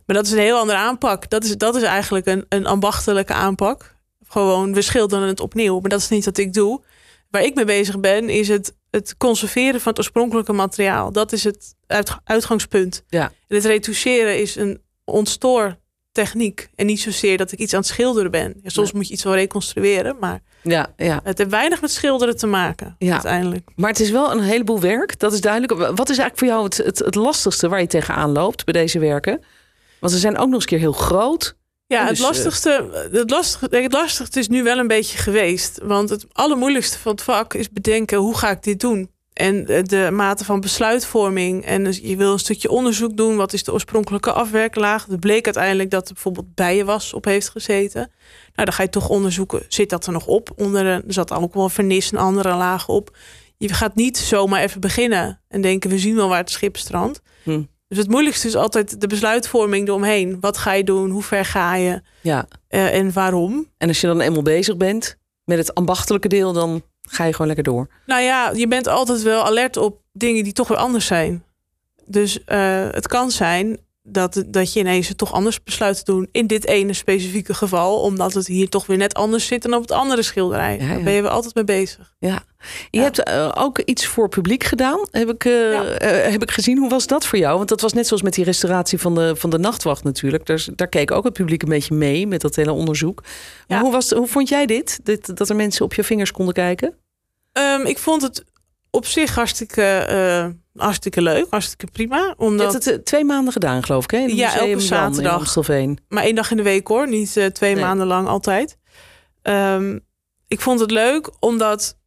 dat 0.06 0.26
is 0.26 0.32
een 0.32 0.38
heel 0.38 0.58
andere 0.58 0.78
aanpak. 0.78 1.30
Dat 1.30 1.44
is, 1.44 1.58
dat 1.58 1.76
is 1.76 1.82
eigenlijk 1.82 2.26
een, 2.26 2.46
een 2.50 2.66
ambachtelijke 2.66 3.34
aanpak. 3.34 3.96
Gewoon, 4.28 4.74
we 4.74 4.82
schilderen 4.82 5.28
het 5.28 5.40
opnieuw. 5.40 5.80
Maar 5.80 5.90
dat 5.90 6.00
is 6.00 6.10
niet 6.10 6.26
wat 6.26 6.38
ik 6.38 6.54
doe. 6.54 6.84
Waar 7.30 7.44
ik 7.44 7.56
mee 7.56 7.66
bezig 7.66 8.00
ben, 8.00 8.30
is 8.30 8.48
het, 8.48 8.76
het 8.92 9.18
conserveren 9.18 9.82
van 9.82 9.90
het 9.90 9.98
oorspronkelijke 9.98 10.54
materiaal. 10.54 11.12
Dat 11.12 11.32
is 11.32 11.44
het 11.44 11.76
uitgangspunt. 12.24 13.04
Ja. 13.08 13.32
En 13.48 13.56
het 13.56 13.66
retoucheren 13.66 14.40
is 14.40 14.56
een 14.56 14.82
ontstoor 15.04 15.78
techniek. 16.12 16.70
En 16.76 16.86
niet 16.86 17.00
zozeer 17.00 17.38
dat 17.38 17.52
ik 17.52 17.60
iets 17.60 17.74
aan 17.74 17.80
het 17.80 17.90
schilderen 17.90 18.32
ben. 18.32 18.62
Soms 18.64 18.92
moet 18.92 19.08
je 19.08 19.14
iets 19.14 19.24
wel 19.24 19.34
reconstrueren, 19.36 20.16
maar 20.20 20.42
ja, 20.62 20.94
ja. 20.98 21.20
het 21.24 21.38
heeft 21.38 21.50
weinig 21.50 21.82
met 21.82 21.92
schilderen 21.92 22.38
te 22.38 22.48
maken 22.48 22.96
ja. 23.00 23.12
uiteindelijk. 23.12 23.70
Maar 23.76 23.90
het 23.90 24.00
is 24.00 24.10
wel 24.10 24.32
een 24.32 24.42
heleboel 24.42 24.80
werk, 24.80 25.20
dat 25.20 25.34
is 25.34 25.42
duidelijk. 25.42 25.72
Wat 25.96 26.10
is 26.10 26.18
eigenlijk 26.18 26.38
voor 26.38 26.48
jou 26.48 26.64
het, 26.64 26.78
het, 26.78 27.00
het 27.00 27.16
lastigste 27.16 27.70
waar 27.70 27.82
je 27.82 27.88
tegenaan 27.88 28.32
loopt 28.32 28.66
bij 28.66 28.74
deze 28.74 29.00
werken? 29.00 29.44
Want 30.00 30.14
ze 30.14 30.20
zijn 30.20 30.38
ook 30.38 30.48
nog 30.48 30.56
eens 30.56 30.66
keer 30.66 30.80
heel 30.80 30.92
groot. 30.92 31.58
Ja, 31.86 32.00
het, 32.00 32.10
dus, 32.10 32.20
lastigste, 32.20 33.08
het, 33.12 33.30
lastigste, 33.30 33.78
het 33.78 33.94
lastigste 33.94 34.40
is 34.40 34.48
nu 34.48 34.64
wel 34.64 34.78
een 34.78 34.88
beetje 34.88 35.18
geweest. 35.18 35.80
Want 35.84 36.10
het 36.10 36.26
allermoeilijkste 36.32 36.98
van 36.98 37.12
het 37.12 37.22
vak 37.22 37.54
is 37.54 37.70
bedenken 37.70 38.18
hoe 38.18 38.38
ga 38.38 38.50
ik 38.50 38.64
dit 38.64 38.80
doen? 38.80 39.12
En 39.40 39.66
de 39.66 40.10
mate 40.12 40.46
van 40.46 40.62
besluitvorming. 40.62 41.66
En 41.66 41.84
dus 41.84 42.00
je 42.04 42.16
wil 42.16 42.32
een 42.32 42.40
stukje 42.40 42.70
onderzoek 42.70 43.18
doen. 43.18 43.36
Wat 43.36 43.54
is 43.54 43.64
de 43.64 43.74
oorspronkelijke 43.74 44.32
afwerklaag? 44.32 45.06
Het 45.06 45.20
bleek 45.20 45.46
uiteindelijk 45.46 45.90
dat 45.90 46.08
er 46.08 46.14
bijvoorbeeld 46.14 46.56
bijenwas 46.56 47.14
op 47.14 47.26
heeft 47.26 47.50
gezeten. 47.50 48.12
Nou, 48.54 48.66
dan 48.66 48.74
ga 48.74 48.84
je 48.84 48.90
toch 48.90 49.10
onderzoeken. 49.10 49.66
Zit 49.68 49.90
dat 49.90 50.06
er 50.06 50.12
nog 50.12 50.26
op? 50.26 50.52
Onder 50.56 50.86
er 50.86 51.04
zat 51.08 51.32
ook 51.32 51.54
wel 51.54 51.70
vernis 51.70 52.12
en 52.12 52.18
andere 52.18 52.56
lagen 52.56 52.94
op. 52.94 53.18
Je 53.58 53.74
gaat 53.74 53.96
niet 53.96 54.18
zomaar 54.18 54.62
even 54.62 54.82
beginnen 54.82 55.42
en 55.48 55.62
denken... 55.62 55.90
we 55.90 56.00
zien 56.00 56.16
wel 56.16 56.30
waar 56.30 56.38
het 56.38 56.52
schip 56.52 56.78
strandt. 56.78 57.22
Hm. 57.44 57.62
Dus 57.88 57.98
het 57.98 58.10
moeilijkste 58.10 58.48
is 58.48 58.56
altijd 58.56 59.02
de 59.02 59.08
besluitvorming 59.08 59.88
eromheen. 59.88 60.38
Wat 60.40 60.58
ga 60.58 60.74
je 60.74 60.84
doen? 60.84 61.10
Hoe 61.10 61.24
ver 61.24 61.46
ga 61.46 61.76
je? 61.76 62.02
Ja. 62.22 62.48
Uh, 62.70 62.96
en 62.96 63.14
waarom? 63.14 63.68
En 63.78 63.88
als 63.88 64.02
je 64.02 64.08
dan 64.08 64.22
eenmaal 64.22 64.42
bezig 64.42 64.78
bent 64.78 65.18
met 65.44 65.58
het 65.58 65.76
ambachtelijke 65.76 66.28
deel... 66.28 66.54
dan 66.54 66.84
ga 67.10 67.24
je 67.24 67.32
gewoon 67.32 67.48
lekker 67.48 67.66
door. 67.66 67.88
Nou 68.06 68.22
ja, 68.22 68.52
je 68.54 68.68
bent 68.68 68.88
altijd 68.88 69.22
wel 69.22 69.44
alert 69.44 69.78
op 69.78 70.02
dingen 70.12 70.44
die 70.44 70.54
toch 70.54 70.68
weer 70.68 70.78
anders 70.78 71.06
zijn. 71.06 71.44
Dus 72.06 72.40
uh, 72.48 72.88
het 72.92 73.08
kan 73.08 73.32
zijn 73.32 73.78
dat, 74.10 74.44
dat 74.48 74.74
je 74.74 74.80
ineens 74.80 75.08
het 75.08 75.18
toch 75.18 75.34
anders 75.34 75.64
besluit 75.64 76.06
te 76.06 76.12
doen 76.12 76.28
in 76.32 76.48
dit 76.48 76.66
ene 76.66 76.94
specifieke 76.94 77.54
geval, 77.54 78.02
omdat 78.02 78.34
het 78.34 78.48
hier 78.48 78.70
toch 78.70 78.86
weer 78.86 78.98
net 78.98 79.14
anders 79.14 79.48
zit 79.48 79.62
dan 79.62 79.74
op 79.74 79.82
het 79.82 79.92
andere 79.92 80.22
schilderij. 80.22 80.78
Ja, 80.80 80.88
Daar 80.88 81.04
ben 81.04 81.14
je 81.14 81.22
wel 81.22 81.32
altijd 81.32 81.56
mee 81.56 81.64
bezig. 81.64 82.14
Ja, 82.20 82.44
je 82.90 83.00
hebt 83.00 83.30
uh, 83.30 83.52
ook 83.54 83.80
iets 83.80 84.06
voor 84.06 84.30
publiek 84.30 84.64
gedaan, 84.64 85.00
heb 85.12 85.30
ik, 85.30 85.46
uh, 85.46 85.80
heb 86.32 86.42
ik 86.42 86.52
gezien. 86.52 86.78
Hoe 86.78 86.90
was 86.90 87.08
dat 87.08 87.26
voor 87.26 87.40
jou? 87.40 87.58
Want 87.58 87.70
dat 87.70 87.82
was 87.82 87.94
net 87.94 88.08
zoals 88.08 88.22
met 88.22 88.34
die 88.34 88.44
restauratie 88.44 89.00
van 89.00 89.16
de, 89.16 89.36
van 89.36 89.50
de 89.50 89.60
nachtwacht 89.60 90.04
natuurlijk. 90.04 90.46
Daar, 90.46 90.66
daar 90.76 90.88
keek 90.88 91.12
ook 91.12 91.24
het 91.24 91.34
publiek 91.34 91.62
een 91.62 91.70
beetje 91.70 91.96
mee 91.96 92.28
met 92.28 92.42
dat 92.42 92.56
hele 92.56 92.72
onderzoek. 92.72 93.24
Maar 93.68 93.80
hoe, 93.80 93.92
was, 93.92 94.10
hoe 94.10 94.28
vond 94.28 94.50
jij 94.50 94.66
dit? 94.66 95.00
dit? 95.04 95.38
Dat 95.38 95.50
er 95.50 95.56
mensen 95.56 95.86
op 95.86 95.94
je 95.94 96.04
vingers 96.04 96.32
konden 96.32 96.54
kijken? 96.54 96.94
Um, 97.54 97.86
ik 97.86 97.98
vond 97.98 98.22
het 98.22 98.44
op 98.92 99.06
zich 99.06 99.36
hartstikke, 99.36 100.08
uh, 100.12 100.82
hartstikke 100.82 101.22
leuk, 101.22 101.48
hartstikke 101.50 101.88
prima. 101.92 102.34
Omdat... 102.38 102.68
Je 102.68 102.74
hebt 102.74 102.86
het 102.86 102.98
uh, 102.98 103.04
twee 103.04 103.24
maanden 103.24 103.54
gedaan, 103.54 103.84
geloof 103.84 104.04
ik, 104.04 104.12
hè? 104.12 104.18
In 104.18 104.36
ja, 104.36 104.58
elke 104.58 104.80
zaterdag. 104.80 105.56
Maar 106.08 106.24
één 106.24 106.36
dag 106.36 106.52
in 106.52 106.58
de 106.58 106.64
week, 106.64 106.88
hoor. 106.88 107.08
Niet 107.08 107.36
uh, 107.36 107.46
twee 107.46 107.74
nee. 107.74 107.84
maanden 107.84 108.08
lang 108.08 108.28
altijd. 108.28 108.78
Um, 109.44 110.00
ik 110.48 110.62
vond 110.62 110.80
het 110.80 110.92
leuk, 110.92 111.32
omdat 111.40 111.98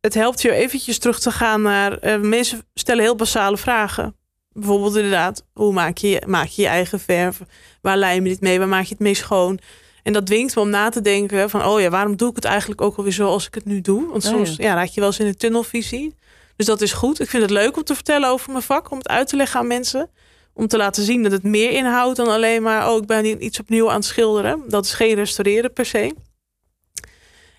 het 0.00 0.14
helpt 0.14 0.42
je 0.42 0.52
eventjes 0.52 0.98
terug 0.98 1.20
te 1.20 1.30
gaan 1.30 1.62
naar... 1.62 2.20
mensen 2.20 2.66
stellen 2.74 3.02
heel 3.02 3.16
basale 3.16 3.56
vragen. 3.56 4.16
Bijvoorbeeld 4.52 4.96
inderdaad, 4.96 5.44
hoe 5.52 5.72
maak 5.72 5.96
je, 5.96 6.22
maak 6.26 6.46
je 6.46 6.62
je 6.62 6.68
eigen 6.68 7.00
verf? 7.00 7.40
Waar 7.80 7.96
lijm 7.96 8.22
je 8.24 8.30
dit 8.30 8.40
mee? 8.40 8.58
Waar 8.58 8.68
maak 8.68 8.84
je 8.84 8.94
het 8.94 8.98
mee 8.98 9.14
schoon? 9.14 9.58
En 10.02 10.12
dat 10.12 10.26
dwingt 10.26 10.54
me 10.54 10.60
om 10.60 10.70
na 10.70 10.88
te 10.88 11.00
denken 11.00 11.50
van, 11.50 11.64
oh 11.64 11.80
ja, 11.80 11.90
waarom 11.90 12.16
doe 12.16 12.30
ik 12.30 12.36
het 12.36 12.44
eigenlijk 12.44 12.80
ook 12.80 12.96
alweer 12.96 13.12
zoals 13.12 13.46
ik 13.46 13.54
het 13.54 13.64
nu 13.64 13.80
doe? 13.80 14.10
Want 14.10 14.22
soms 14.22 14.50
oh 14.50 14.56
ja. 14.56 14.64
ja. 14.64 14.74
raak 14.74 14.88
je 14.88 15.00
wel 15.00 15.08
eens 15.08 15.18
in 15.18 15.26
een 15.26 15.36
tunnelvisie. 15.36 16.14
Dus 16.56 16.66
dat 16.66 16.80
is 16.80 16.92
goed. 16.92 17.20
Ik 17.20 17.30
vind 17.30 17.42
het 17.42 17.52
leuk 17.52 17.76
om 17.76 17.84
te 17.84 17.94
vertellen 17.94 18.28
over 18.28 18.50
mijn 18.50 18.62
vak, 18.62 18.90
om 18.90 18.98
het 18.98 19.08
uit 19.08 19.28
te 19.28 19.36
leggen 19.36 19.60
aan 19.60 19.66
mensen. 19.66 20.10
Om 20.54 20.66
te 20.66 20.76
laten 20.76 21.02
zien 21.02 21.22
dat 21.22 21.32
het 21.32 21.42
meer 21.42 21.70
inhoudt 21.70 22.16
dan 22.16 22.28
alleen 22.28 22.62
maar, 22.62 22.90
oh, 22.90 22.96
ik 22.96 23.06
ben 23.06 23.44
iets 23.44 23.60
opnieuw 23.60 23.88
aan 23.88 23.96
het 23.96 24.04
schilderen. 24.04 24.62
Dat 24.68 24.84
is 24.84 24.92
geen 24.92 25.14
restaureren 25.14 25.72
per 25.72 25.86
se. 25.86 26.14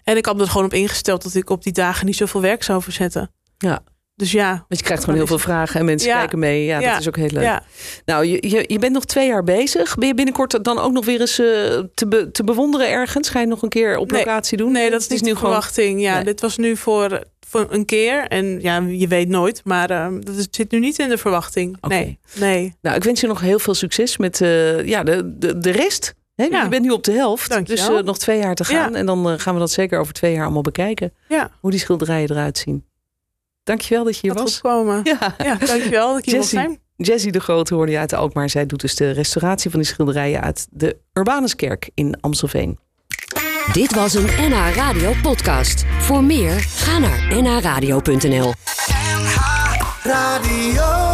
En 0.03 0.17
ik 0.17 0.25
had 0.25 0.41
er 0.41 0.47
gewoon 0.47 0.65
op 0.65 0.73
ingesteld 0.73 1.23
dat 1.23 1.33
ik 1.33 1.49
op 1.49 1.63
die 1.63 1.73
dagen 1.73 2.05
niet 2.05 2.15
zoveel 2.15 2.41
werk 2.41 2.63
zou 2.63 2.81
verzetten. 2.81 3.31
Ja. 3.57 3.83
Dus 4.15 4.31
ja. 4.31 4.49
Want 4.49 4.79
je 4.79 4.85
krijgt 4.85 5.03
gewoon 5.03 5.19
heel 5.19 5.27
veel 5.27 5.39
vragen 5.39 5.79
en 5.79 5.85
mensen 5.85 6.11
kijken 6.11 6.39
mee. 6.39 6.65
Ja, 6.65 6.79
dat 6.79 6.99
is 6.99 7.07
ook 7.07 7.15
heel 7.15 7.29
leuk. 7.31 7.59
Nou, 8.05 8.25
je, 8.25 8.49
je, 8.49 8.63
je, 8.67 8.79
bent 8.79 8.93
nog 8.93 9.05
twee 9.05 9.27
jaar 9.27 9.43
bezig. 9.43 9.95
Ben 9.95 10.07
je 10.07 10.13
binnenkort 10.13 10.63
dan 10.63 10.79
ook 10.79 10.91
nog 10.91 11.05
weer 11.05 11.19
eens 11.19 11.39
uh, 11.39 11.47
te, 11.93 12.07
be, 12.07 12.31
te 12.31 12.43
bewonderen 12.43 12.89
ergens? 12.89 13.29
Ga 13.29 13.39
je 13.39 13.45
nog 13.45 13.61
een 13.61 13.69
keer 13.69 13.97
op 13.97 14.11
locatie 14.11 14.57
doen? 14.57 14.71
Nee, 14.71 14.89
dat 14.89 15.01
is, 15.01 15.07
niet 15.07 15.21
nu 15.21 15.35
verwachting. 15.35 16.01
Ja, 16.01 16.15
nee. 16.15 16.23
dit 16.23 16.41
was 16.41 16.57
nu 16.57 16.77
voor, 16.77 17.23
voor 17.47 17.67
een 17.69 17.85
keer. 17.85 18.27
En 18.27 18.61
ja, 18.61 18.79
je 18.79 19.07
weet 19.07 19.27
nooit. 19.27 19.61
Maar 19.63 19.91
uh, 19.91 20.07
dat 20.19 20.47
zit 20.51 20.71
nu 20.71 20.79
niet 20.79 20.99
in 20.99 21.09
de 21.09 21.17
verwachting. 21.17 21.77
Okay. 21.81 21.97
Nee, 21.97 22.19
nee. 22.35 22.73
Nou, 22.81 22.95
ik 22.95 23.03
wens 23.03 23.21
je 23.21 23.27
nog 23.27 23.41
heel 23.41 23.59
veel 23.59 23.73
succes 23.73 24.17
met 24.17 24.39
uh, 24.39 24.85
ja, 24.85 25.03
de, 25.03 25.37
de, 25.37 25.57
de 25.57 25.71
rest. 25.71 26.13
He, 26.35 26.43
ja. 26.43 26.63
Je 26.63 26.69
bent 26.69 26.83
nu 26.83 26.89
op 26.89 27.03
de 27.03 27.11
helft, 27.11 27.49
Dank 27.49 27.67
dus 27.67 27.89
nog 28.03 28.17
twee 28.17 28.39
jaar 28.39 28.55
te 28.55 28.65
gaan. 28.65 28.91
Ja. 28.91 28.97
En 28.97 29.05
dan 29.05 29.39
gaan 29.39 29.53
we 29.53 29.59
dat 29.59 29.71
zeker 29.71 29.99
over 29.99 30.13
twee 30.13 30.33
jaar 30.33 30.43
allemaal 30.43 30.61
bekijken. 30.61 31.13
Ja. 31.27 31.51
Hoe 31.59 31.71
die 31.71 31.79
schilderijen 31.79 32.31
eruit 32.31 32.57
zien. 32.57 32.85
Dankjewel 33.63 34.03
dat 34.03 34.13
je 34.15 34.21
hier 34.21 34.33
dat 34.33 34.43
was. 34.43 34.61
Komen. 34.61 35.01
Ja. 35.03 35.35
ja, 35.37 35.55
dankjewel 35.55 36.07
dat 36.09 36.17
ik 36.19 36.25
hier 36.25 36.35
Jessie, 36.35 36.59
zijn. 36.59 36.79
Jessie 36.95 37.31
de 37.31 37.39
Groot 37.39 37.69
hoorde 37.69 37.91
je 37.91 37.97
uit 37.97 38.13
Alkmaar. 38.13 38.49
Zij 38.49 38.65
doet 38.65 38.81
dus 38.81 38.95
de 38.95 39.11
restauratie 39.11 39.71
van 39.71 39.79
die 39.79 39.89
schilderijen 39.89 40.41
uit 40.41 40.67
de 40.69 40.97
Urbanuskerk 41.13 41.89
in 41.93 42.17
Amstelveen. 42.21 42.79
Dit 43.71 43.95
was 43.95 44.13
een 44.13 44.25
NH 44.25 44.75
Radio 44.75 45.13
podcast. 45.21 45.85
Voor 45.99 46.23
meer, 46.23 46.59
ga 46.59 46.99
naar 46.99 47.41
nhradio.nl. 47.41 48.53
NH 48.89 49.35
Radio. 50.03 51.12